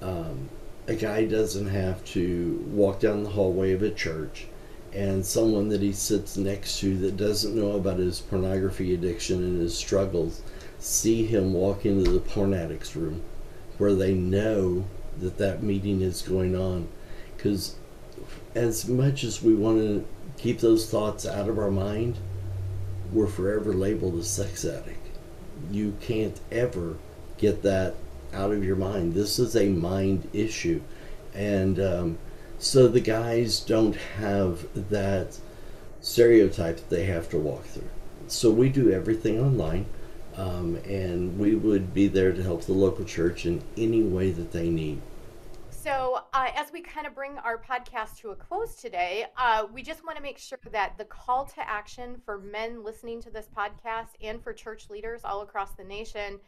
um, 0.00 0.48
a 0.88 0.94
guy 0.94 1.24
doesn't 1.24 1.68
have 1.68 2.04
to 2.06 2.64
walk 2.68 3.00
down 3.00 3.22
the 3.22 3.30
hallway 3.30 3.72
of 3.72 3.82
a 3.82 3.90
church 3.90 4.46
and 4.92 5.24
someone 5.24 5.68
that 5.68 5.80
he 5.80 5.92
sits 5.92 6.36
next 6.36 6.80
to 6.80 6.96
that 6.98 7.16
doesn't 7.16 7.54
know 7.54 7.72
about 7.72 7.98
his 7.98 8.20
pornography 8.20 8.92
addiction 8.92 9.38
and 9.38 9.60
his 9.60 9.76
struggles 9.76 10.42
see 10.78 11.24
him 11.24 11.52
walk 11.52 11.86
into 11.86 12.10
the 12.10 12.20
porn 12.20 12.52
addicts 12.52 12.94
room 12.96 13.22
where 13.78 13.94
they 13.94 14.14
know 14.14 14.84
that 15.20 15.38
that 15.38 15.62
meeting 15.62 16.00
is 16.00 16.22
going 16.22 16.56
on. 16.56 16.88
Because 17.36 17.76
as 18.54 18.88
much 18.88 19.24
as 19.24 19.42
we 19.42 19.54
want 19.54 19.78
to 19.78 20.06
keep 20.36 20.60
those 20.60 20.88
thoughts 20.88 21.26
out 21.26 21.48
of 21.48 21.58
our 21.58 21.70
mind 21.70 22.18
we're 23.12 23.26
forever 23.26 23.72
labeled 23.72 24.14
a 24.14 24.24
sex 24.24 24.64
addict. 24.64 25.06
You 25.70 25.96
can't 26.00 26.40
ever 26.50 26.96
get 27.38 27.62
that 27.62 27.94
out 28.32 28.52
of 28.52 28.64
your 28.64 28.76
mind. 28.76 29.14
This 29.14 29.38
is 29.38 29.54
a 29.54 29.68
mind 29.68 30.28
issue. 30.32 30.80
And 31.34 31.78
um, 31.78 32.18
so 32.58 32.88
the 32.88 33.00
guys 33.00 33.60
don't 33.60 33.96
have 33.96 34.66
that 34.90 35.38
stereotype 36.00 36.76
that 36.76 36.90
they 36.90 37.04
have 37.04 37.28
to 37.30 37.38
walk 37.38 37.64
through. 37.64 37.88
So 38.28 38.50
we 38.50 38.70
do 38.70 38.90
everything 38.90 39.38
online 39.38 39.86
um, 40.36 40.76
and 40.86 41.38
we 41.38 41.54
would 41.54 41.92
be 41.92 42.08
there 42.08 42.32
to 42.32 42.42
help 42.42 42.62
the 42.64 42.72
local 42.72 43.04
church 43.04 43.46
in 43.46 43.62
any 43.76 44.02
way 44.02 44.30
that 44.30 44.52
they 44.52 44.68
need. 44.68 45.00
So, 45.70 46.20
uh, 46.32 46.48
as 46.54 46.72
we 46.72 46.80
kind 46.80 47.08
of 47.08 47.14
bring 47.14 47.38
our 47.38 47.58
podcast 47.58 48.18
to 48.18 48.30
a 48.30 48.36
close 48.36 48.76
today, 48.76 49.26
uh, 49.36 49.66
we 49.72 49.82
just 49.82 50.04
want 50.04 50.16
to 50.16 50.22
make 50.22 50.38
sure 50.38 50.58
that 50.70 50.96
the 50.96 51.04
call 51.04 51.44
to 51.44 51.68
action 51.68 52.20
for 52.24 52.38
men 52.38 52.84
listening 52.84 53.20
to 53.22 53.30
this 53.30 53.48
podcast 53.56 54.10
and 54.22 54.40
for 54.40 54.52
church 54.52 54.88
leaders 54.90 55.22
all 55.24 55.42
across 55.42 55.72
the 55.72 55.82
nation 55.82 56.38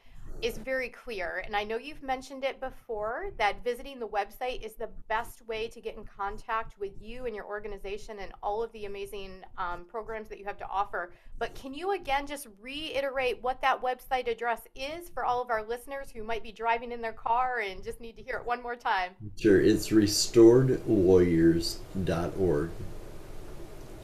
is 0.42 0.58
very 0.58 0.90
clear. 0.90 1.42
And 1.44 1.56
I 1.56 1.64
know 1.64 1.78
you've 1.78 2.02
mentioned 2.02 2.44
it 2.44 2.60
before 2.60 3.30
that 3.38 3.64
visiting 3.64 3.98
the 3.98 4.06
website 4.06 4.62
is 4.64 4.74
the 4.74 4.90
best 5.08 5.44
way 5.46 5.66
to 5.68 5.80
get 5.80 5.96
in 5.96 6.04
contact 6.04 6.78
with 6.78 6.92
you 7.00 7.24
and 7.26 7.34
your 7.34 7.46
organization 7.46 8.18
and 8.20 8.30
all 8.42 8.62
of 8.62 8.70
the 8.72 8.84
amazing 8.84 9.42
um, 9.58 9.86
programs 9.88 10.28
that 10.28 10.38
you 10.38 10.44
have 10.44 10.58
to 10.58 10.68
offer. 10.68 11.12
But 11.38 11.54
can 11.54 11.72
you 11.72 11.92
again 11.92 12.26
just 12.26 12.48
reiterate 12.60 13.42
what 13.42 13.62
that 13.62 13.80
website 13.82 14.28
address 14.28 14.60
is 14.74 15.08
for 15.08 15.24
all 15.24 15.40
of 15.40 15.48
our 15.50 15.64
listeners 15.64 16.10
who 16.10 16.22
might 16.22 16.42
be 16.42 16.52
driving 16.52 16.92
in 16.92 17.00
their 17.00 17.12
car 17.12 17.60
and 17.60 17.82
just 17.82 18.00
need 18.00 18.16
to 18.16 18.22
hear 18.22 18.36
it 18.36 18.44
one 18.44 18.62
more 18.62 18.76
time? 18.76 19.12
Sure. 19.36 19.58
It's 19.60 19.88
restoredwarriors.org. 19.88 22.70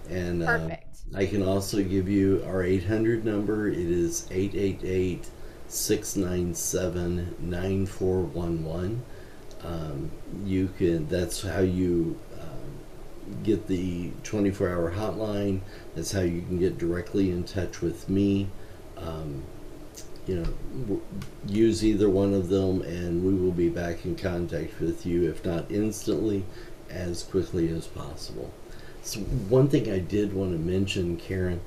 And 0.08 0.42
uh, 0.42 0.70
I 1.14 1.26
can 1.26 1.46
also 1.46 1.84
give 1.84 2.08
you 2.08 2.42
our 2.46 2.64
800 2.64 3.24
number. 3.24 3.68
It 3.68 3.78
is 3.78 4.26
888- 4.30 5.26
697 5.70 7.36
9411. 7.38 9.02
Um, 9.62 10.10
you 10.44 10.68
can, 10.78 11.08
that's 11.08 11.42
how 11.42 11.60
you 11.60 12.18
um, 12.40 13.42
get 13.42 13.66
the 13.66 14.10
24 14.24 14.68
hour 14.68 14.90
hotline. 14.90 15.60
That's 15.94 16.12
how 16.12 16.20
you 16.20 16.42
can 16.42 16.58
get 16.58 16.78
directly 16.78 17.30
in 17.30 17.44
touch 17.44 17.80
with 17.80 18.08
me. 18.08 18.48
Um, 18.96 19.42
you 20.26 20.36
know, 20.36 21.00
use 21.46 21.84
either 21.84 22.08
one 22.08 22.34
of 22.34 22.48
them, 22.48 22.82
and 22.82 23.24
we 23.24 23.34
will 23.34 23.52
be 23.52 23.68
back 23.68 24.04
in 24.04 24.16
contact 24.16 24.78
with 24.80 25.04
you, 25.06 25.28
if 25.28 25.44
not 25.44 25.70
instantly, 25.70 26.44
as 26.88 27.22
quickly 27.22 27.68
as 27.70 27.86
possible. 27.86 28.52
So, 29.02 29.20
one 29.20 29.68
thing 29.68 29.90
I 29.90 29.98
did 29.98 30.32
want 30.32 30.52
to 30.52 30.58
mention, 30.58 31.16
Karen, 31.16 31.60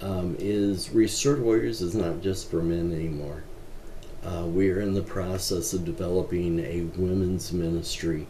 um, 0.00 0.36
is 0.38 0.90
Restored 0.90 1.40
Warriors 1.40 1.82
is 1.82 1.94
not 1.94 2.20
just 2.20 2.50
for 2.50 2.62
men 2.62 2.92
anymore. 2.92 3.44
Uh, 4.22 4.44
we 4.46 4.70
are 4.70 4.80
in 4.80 4.92
the 4.92 5.02
process 5.02 5.72
of 5.72 5.84
developing 5.84 6.60
a 6.60 6.82
women's 6.98 7.52
ministry 7.52 8.26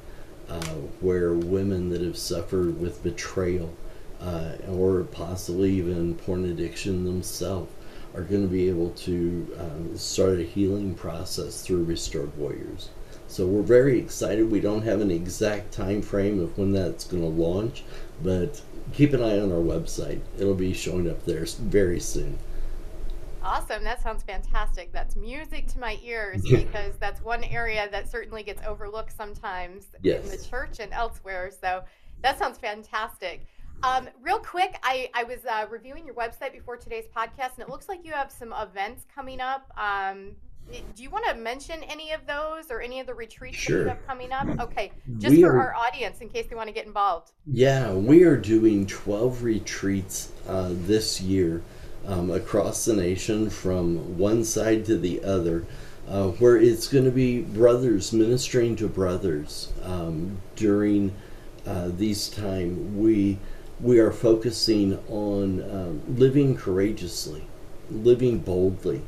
uh, 0.49 0.75
where 1.01 1.33
women 1.33 1.89
that 1.91 2.01
have 2.01 2.17
suffered 2.17 2.81
with 2.81 3.03
betrayal 3.03 3.73
uh, 4.21 4.53
or 4.69 5.03
possibly 5.05 5.73
even 5.73 6.15
porn 6.15 6.45
addiction 6.45 7.05
themselves 7.05 7.73
are 8.15 8.23
going 8.23 8.43
to 8.43 8.49
be 8.49 8.69
able 8.69 8.91
to 8.91 9.57
um, 9.59 9.97
start 9.97 10.39
a 10.39 10.43
healing 10.43 10.95
process 10.95 11.63
through 11.63 11.85
Restored 11.85 12.37
Warriors. 12.37 12.91
So 13.27 13.47
we're 13.47 13.63
very 13.63 13.99
excited. 13.99 14.51
We 14.51 14.61
don't 14.61 14.83
have 14.83 15.01
an 15.01 15.11
exact 15.11 15.73
time 15.73 16.03
frame 16.03 16.41
of 16.41 16.59
when 16.59 16.73
that's 16.73 17.05
going 17.05 17.23
to 17.23 17.29
launch, 17.29 17.85
but 18.23 18.61
keep 18.93 19.13
an 19.13 19.23
eye 19.23 19.39
on 19.39 19.53
our 19.53 19.59
website. 19.59 20.21
It'll 20.39 20.55
be 20.55 20.73
showing 20.73 21.09
up 21.09 21.25
there 21.25 21.45
very 21.47 22.01
soon. 22.01 22.39
Awesome. 23.43 23.85
That 23.85 24.03
sounds 24.03 24.23
fantastic. 24.23 24.93
That's 24.93 25.17
music 25.17 25.67
to 25.69 25.79
my 25.79 25.99
ears 26.03 26.43
because 26.51 26.97
that's 26.99 27.23
one 27.23 27.45
area 27.45 27.89
that 27.91 28.11
certainly 28.11 28.43
gets 28.43 28.63
overlooked 28.67 29.17
sometimes 29.17 29.87
yes. 30.03 30.25
in 30.25 30.31
the 30.31 30.45
church 30.45 30.81
and 30.81 30.93
elsewhere. 30.93 31.51
So 31.51 31.83
that 32.23 32.39
sounds 32.39 32.59
fantastic. 32.59 33.47
Um, 33.83 34.09
real 34.21 34.39
quick, 34.39 34.79
I, 34.83 35.09
I 35.15 35.25
was 35.25 35.39
uh, 35.47 35.67
reviewing 35.71 36.05
your 36.05 36.15
website 36.15 36.53
before 36.53 36.77
today's 36.77 37.07
podcast, 37.17 37.55
and 37.55 37.61
it 37.61 37.71
looks 37.71 37.89
like 37.89 38.05
you 38.05 38.13
have 38.13 38.31
some 38.31 38.53
events 38.53 39.07
coming 39.15 39.41
up. 39.41 39.73
Um, 39.79 40.37
do 40.95 41.03
you 41.03 41.09
want 41.09 41.25
to 41.27 41.35
mention 41.35 41.83
any 41.85 42.13
of 42.13 42.27
those 42.27 42.71
or 42.71 42.81
any 42.81 43.01
of 43.01 43.07
the 43.07 43.15
retreats 43.15 43.57
sure. 43.57 43.79
that 43.79 43.83
you 43.85 43.89
have 43.89 44.07
coming 44.07 44.33
up? 44.33 44.47
Okay, 44.61 44.93
just 45.19 45.35
we 45.35 45.43
for 45.43 45.57
are, 45.57 45.73
our 45.73 45.75
audience 45.75 46.21
in 46.21 46.29
case 46.29 46.47
they 46.49 46.55
want 46.55 46.69
to 46.69 46.75
get 46.75 46.87
involved. 46.87 47.33
Yeah, 47.47 47.93
we 47.93 48.23
are 48.25 48.37
doing 48.37 48.87
12 48.87 49.43
retreats 49.43 50.31
uh, 50.47 50.69
this 50.71 51.21
year 51.21 51.63
um, 52.07 52.31
across 52.31 52.85
the 52.85 52.95
nation 52.95 53.51
from 53.51 54.19
one 54.19 54.45
side 54.45 54.85
to 54.87 54.97
the 54.97 55.23
other, 55.23 55.65
uh, 56.09 56.29
where 56.29 56.57
it's 56.57 56.89
going 56.89 57.05
to 57.05 57.11
be 57.11 57.41
brothers 57.43 58.13
ministering 58.13 58.77
to 58.77 58.89
brothers 58.89 59.73
um, 59.83 60.39
during 60.57 61.13
uh, 61.67 61.89
these 61.89 62.29
time. 62.29 62.99
We 62.99 63.39
we 63.81 63.99
are 63.99 64.13
focusing 64.13 64.99
on 65.09 65.63
um, 65.63 66.03
living 66.19 66.55
courageously, 66.55 67.47
living 67.91 68.39
boldly, 68.39 69.03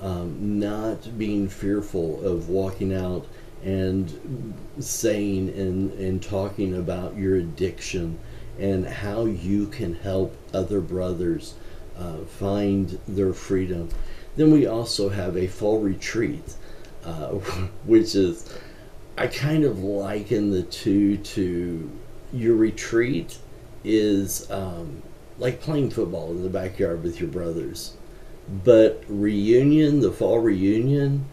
um, 0.00 0.58
not 0.58 1.18
being 1.18 1.48
fearful 1.48 2.24
of 2.26 2.48
walking 2.48 2.94
out 2.94 3.26
and 3.64 4.54
saying 4.78 5.48
and, 5.48 5.92
and 5.92 6.22
talking 6.22 6.76
about 6.76 7.16
your 7.16 7.36
addiction 7.36 8.18
and 8.58 8.86
how 8.86 9.24
you 9.24 9.66
can 9.66 9.94
help 9.94 10.36
other 10.52 10.80
brothers 10.80 11.54
uh, 11.98 12.18
find 12.24 12.98
their 13.08 13.32
freedom. 13.32 13.88
Then 14.36 14.50
we 14.52 14.66
also 14.66 15.08
have 15.08 15.36
a 15.36 15.46
fall 15.46 15.80
retreat, 15.80 16.54
uh, 17.04 17.28
which 17.84 18.14
is, 18.14 18.52
I 19.16 19.26
kind 19.26 19.64
of 19.64 19.80
liken 19.80 20.50
the 20.50 20.62
two 20.62 21.16
to 21.16 21.90
your 22.32 22.56
retreat 22.56 23.38
is 23.84 24.50
um, 24.50 25.02
like 25.38 25.60
playing 25.60 25.90
football 25.90 26.30
in 26.30 26.42
the 26.42 26.48
backyard 26.48 27.02
with 27.02 27.20
your 27.20 27.30
brothers. 27.30 27.94
But 28.64 29.04
reunion, 29.08 30.00
the 30.00 30.12
fall 30.12 30.38
reunion, 30.38 31.26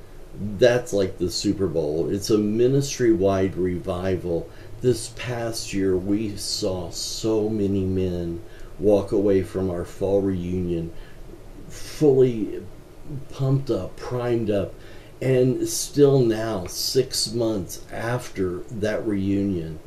that's 0.57 0.93
like 0.93 1.17
the 1.17 1.31
Super 1.31 1.67
Bowl. 1.67 2.09
It's 2.09 2.29
a 2.29 2.37
ministry 2.37 3.13
wide 3.13 3.55
revival. 3.55 4.49
This 4.81 5.09
past 5.15 5.73
year, 5.73 5.95
we 5.95 6.35
saw 6.35 6.89
so 6.89 7.49
many 7.49 7.85
men 7.85 8.41
walk 8.79 9.11
away 9.11 9.41
from 9.43 9.69
our 9.69 9.85
fall 9.85 10.21
reunion 10.21 10.91
fully 11.67 12.61
pumped 13.31 13.69
up, 13.69 13.95
primed 13.97 14.49
up, 14.49 14.73
and 15.21 15.67
still 15.67 16.19
now, 16.19 16.65
six 16.67 17.33
months 17.33 17.81
after 17.91 18.59
that 18.71 19.05
reunion, 19.05 19.79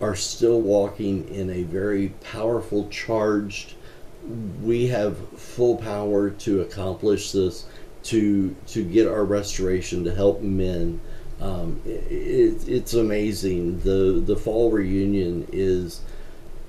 are 0.00 0.14
still 0.14 0.60
walking 0.60 1.28
in 1.28 1.50
a 1.50 1.62
very 1.62 2.08
powerful, 2.20 2.88
charged. 2.88 3.74
We 4.62 4.88
have 4.88 5.16
full 5.38 5.76
power 5.76 6.30
to 6.30 6.60
accomplish 6.60 7.32
this, 7.32 7.66
to 8.04 8.54
to 8.68 8.84
get 8.84 9.08
our 9.08 9.24
restoration, 9.24 10.04
to 10.04 10.14
help 10.14 10.42
men. 10.42 11.00
Um, 11.40 11.80
it, 11.84 12.68
it's 12.68 12.94
amazing. 12.94 13.80
the 13.80 14.22
The 14.24 14.36
fall 14.36 14.70
reunion 14.70 15.46
is 15.52 16.00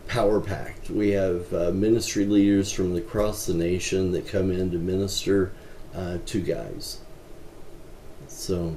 power 0.07 0.39
packed. 0.39 0.89
We 0.89 1.09
have 1.11 1.53
uh, 1.53 1.71
ministry 1.71 2.25
leaders 2.25 2.71
from 2.71 2.95
across 2.95 3.45
the 3.45 3.53
nation 3.53 4.11
that 4.11 4.27
come 4.27 4.51
in 4.51 4.71
to 4.71 4.77
minister 4.77 5.51
uh, 5.93 6.19
to 6.25 6.41
guys. 6.41 6.99
So, 8.27 8.75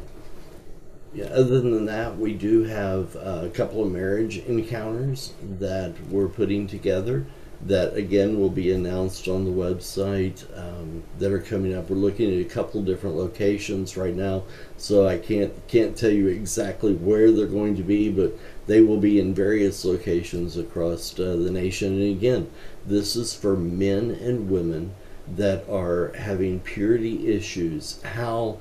yeah, 1.12 1.26
other 1.26 1.60
than 1.60 1.86
that, 1.86 2.18
we 2.18 2.34
do 2.34 2.64
have 2.64 3.16
uh, 3.16 3.42
a 3.44 3.50
couple 3.50 3.82
of 3.82 3.90
marriage 3.90 4.38
encounters 4.38 5.32
that 5.58 5.94
we're 6.08 6.28
putting 6.28 6.66
together 6.66 7.26
that 7.66 7.94
again 7.96 8.38
will 8.38 8.50
be 8.50 8.70
announced 8.70 9.26
on 9.26 9.44
the 9.44 9.50
website 9.50 10.44
um, 10.56 11.02
that 11.18 11.32
are 11.32 11.40
coming 11.40 11.74
up. 11.74 11.90
We're 11.90 11.96
looking 11.96 12.32
at 12.32 12.46
a 12.46 12.48
couple 12.48 12.82
different 12.82 13.16
locations 13.16 13.96
right 13.96 14.14
now, 14.14 14.44
so 14.76 15.08
I 15.08 15.18
can't 15.18 15.52
can't 15.66 15.96
tell 15.96 16.10
you 16.10 16.28
exactly 16.28 16.94
where 16.94 17.32
they're 17.32 17.46
going 17.46 17.76
to 17.76 17.82
be, 17.82 18.10
but 18.10 18.38
they 18.66 18.80
will 18.80 18.98
be 18.98 19.18
in 19.18 19.34
various 19.34 19.84
locations 19.84 20.56
across 20.56 21.18
uh, 21.18 21.36
the 21.36 21.50
nation. 21.50 21.94
And 21.94 22.16
again, 22.16 22.50
this 22.86 23.16
is 23.16 23.34
for 23.34 23.56
men 23.56 24.10
and 24.10 24.50
women 24.50 24.94
that 25.36 25.68
are 25.68 26.12
having 26.14 26.60
purity 26.60 27.28
issues, 27.28 28.00
how 28.02 28.58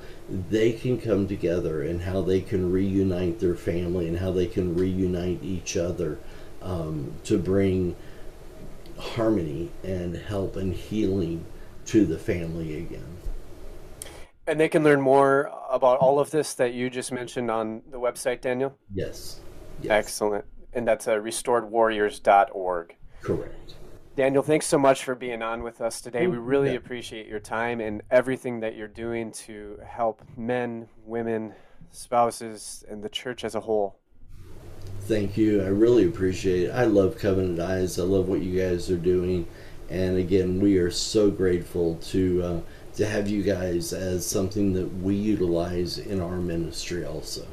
they 0.50 0.72
can 0.72 1.00
come 1.00 1.26
together 1.26 1.82
and 1.82 2.02
how 2.02 2.20
they 2.20 2.40
can 2.40 2.70
reunite 2.70 3.40
their 3.40 3.54
family 3.54 4.06
and 4.06 4.18
how 4.18 4.30
they 4.30 4.46
can 4.46 4.74
reunite 4.74 5.42
each 5.42 5.76
other 5.76 6.18
um, 6.60 7.12
to 7.24 7.38
bring 7.38 7.96
harmony 8.98 9.70
and 9.82 10.16
help 10.16 10.56
and 10.56 10.74
healing 10.74 11.44
to 11.86 12.04
the 12.04 12.18
family 12.18 12.78
again. 12.78 13.06
And 14.46 14.58
they 14.58 14.68
can 14.68 14.82
learn 14.82 15.00
more 15.00 15.50
about 15.70 15.98
all 15.98 16.18
of 16.18 16.30
this 16.30 16.54
that 16.54 16.72
you 16.72 16.88
just 16.90 17.12
mentioned 17.12 17.50
on 17.50 17.82
the 17.90 17.98
website, 17.98 18.40
Daniel? 18.40 18.76
Yes. 18.92 19.40
yes. 19.82 19.90
Excellent. 19.90 20.44
And 20.72 20.86
that's 20.86 21.06
uh, 21.06 21.16
restoredwarriors.org. 21.16 22.96
Correct. 23.22 23.74
Daniel, 24.16 24.42
thanks 24.42 24.66
so 24.66 24.78
much 24.78 25.04
for 25.04 25.14
being 25.14 25.42
on 25.42 25.62
with 25.62 25.80
us 25.80 26.00
today. 26.00 26.26
We 26.26 26.38
really 26.38 26.74
appreciate 26.74 27.28
your 27.28 27.38
time 27.38 27.80
and 27.80 28.02
everything 28.10 28.58
that 28.60 28.74
you're 28.74 28.88
doing 28.88 29.30
to 29.32 29.78
help 29.86 30.22
men, 30.36 30.88
women, 31.04 31.54
spouses, 31.92 32.84
and 32.88 33.00
the 33.00 33.08
church 33.08 33.44
as 33.44 33.54
a 33.54 33.60
whole. 33.60 34.00
Thank 35.08 35.38
you. 35.38 35.62
I 35.62 35.68
really 35.68 36.04
appreciate 36.04 36.64
it. 36.64 36.70
I 36.70 36.84
love 36.84 37.16
Covenant 37.16 37.58
Eyes. 37.58 37.98
I 37.98 38.02
love 38.02 38.28
what 38.28 38.42
you 38.42 38.60
guys 38.60 38.90
are 38.90 38.98
doing. 38.98 39.46
And 39.88 40.18
again, 40.18 40.60
we 40.60 40.76
are 40.76 40.90
so 40.90 41.30
grateful 41.30 41.94
to 42.08 42.42
uh, 42.42 42.60
to 42.96 43.06
have 43.06 43.26
you 43.26 43.42
guys 43.42 43.94
as 43.94 44.26
something 44.26 44.74
that 44.74 44.98
we 44.98 45.14
utilize 45.14 45.96
in 45.96 46.20
our 46.20 46.36
ministry 46.36 47.06
also. 47.06 47.46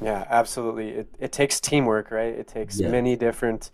Yeah, 0.00 0.28
absolutely. 0.30 0.90
It, 0.90 1.08
it 1.18 1.32
takes 1.32 1.58
teamwork, 1.58 2.12
right? 2.12 2.34
It 2.34 2.46
takes 2.46 2.78
yeah. 2.78 2.88
many 2.88 3.16
different 3.16 3.72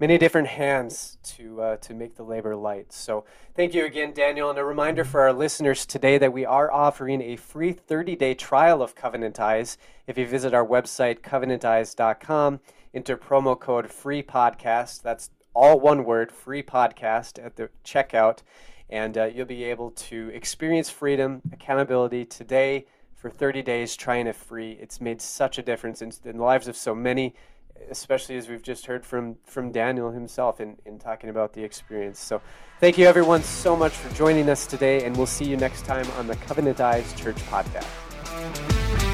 many 0.00 0.16
different 0.16 0.48
hands 0.48 1.18
to 1.22 1.60
uh, 1.60 1.76
to 1.76 1.94
make 1.94 2.16
the 2.16 2.22
labor 2.22 2.56
light. 2.56 2.92
So 2.92 3.24
thank 3.54 3.74
you 3.74 3.84
again, 3.84 4.12
Daniel. 4.12 4.48
And 4.48 4.58
a 4.58 4.64
reminder 4.64 5.04
for 5.04 5.20
our 5.20 5.32
listeners 5.32 5.84
today 5.84 6.16
that 6.18 6.32
we 6.32 6.44
are 6.44 6.72
offering 6.72 7.20
a 7.20 7.36
free 7.36 7.74
30-day 7.74 8.34
trial 8.34 8.82
of 8.82 8.94
Covenant 8.94 9.38
Eyes. 9.38 9.76
If 10.06 10.16
you 10.16 10.26
visit 10.26 10.54
our 10.54 10.66
website 10.66 11.20
covenanteyes.com, 11.20 12.60
enter 12.94 13.16
promo 13.16 13.60
code 13.60 13.90
free 13.90 14.22
podcast. 14.22 15.02
That's 15.02 15.30
all 15.54 15.78
one 15.78 16.04
word, 16.04 16.32
free 16.32 16.62
podcast 16.62 17.44
at 17.44 17.56
the 17.56 17.68
checkout, 17.84 18.38
and 18.88 19.18
uh, 19.18 19.24
you'll 19.26 19.46
be 19.46 19.64
able 19.64 19.90
to 19.90 20.30
experience 20.32 20.88
freedom, 20.88 21.42
accountability 21.52 22.24
today 22.24 22.86
for 23.16 23.28
30 23.28 23.60
days, 23.60 23.96
trying 23.96 24.26
it 24.26 24.34
free. 24.34 24.78
It's 24.80 25.00
made 25.00 25.20
such 25.20 25.58
a 25.58 25.62
difference 25.62 26.00
in, 26.00 26.12
in 26.24 26.38
the 26.38 26.42
lives 26.42 26.68
of 26.68 26.76
so 26.76 26.94
many 26.94 27.34
especially 27.90 28.36
as 28.36 28.48
we've 28.48 28.62
just 28.62 28.86
heard 28.86 29.04
from 29.04 29.36
from 29.44 29.72
Daniel 29.72 30.10
himself 30.10 30.60
in, 30.60 30.76
in 30.84 30.98
talking 30.98 31.30
about 31.30 31.52
the 31.52 31.62
experience. 31.62 32.20
So 32.20 32.40
thank 32.80 32.98
you 32.98 33.06
everyone 33.06 33.42
so 33.42 33.76
much 33.76 33.92
for 33.92 34.14
joining 34.14 34.48
us 34.48 34.66
today, 34.66 35.04
and 35.04 35.16
we'll 35.16 35.26
see 35.26 35.44
you 35.44 35.56
next 35.56 35.84
time 35.84 36.06
on 36.18 36.26
the 36.26 36.36
Covenant 36.36 36.80
Eyes 36.80 37.12
Church 37.14 37.36
podcast. 37.46 39.09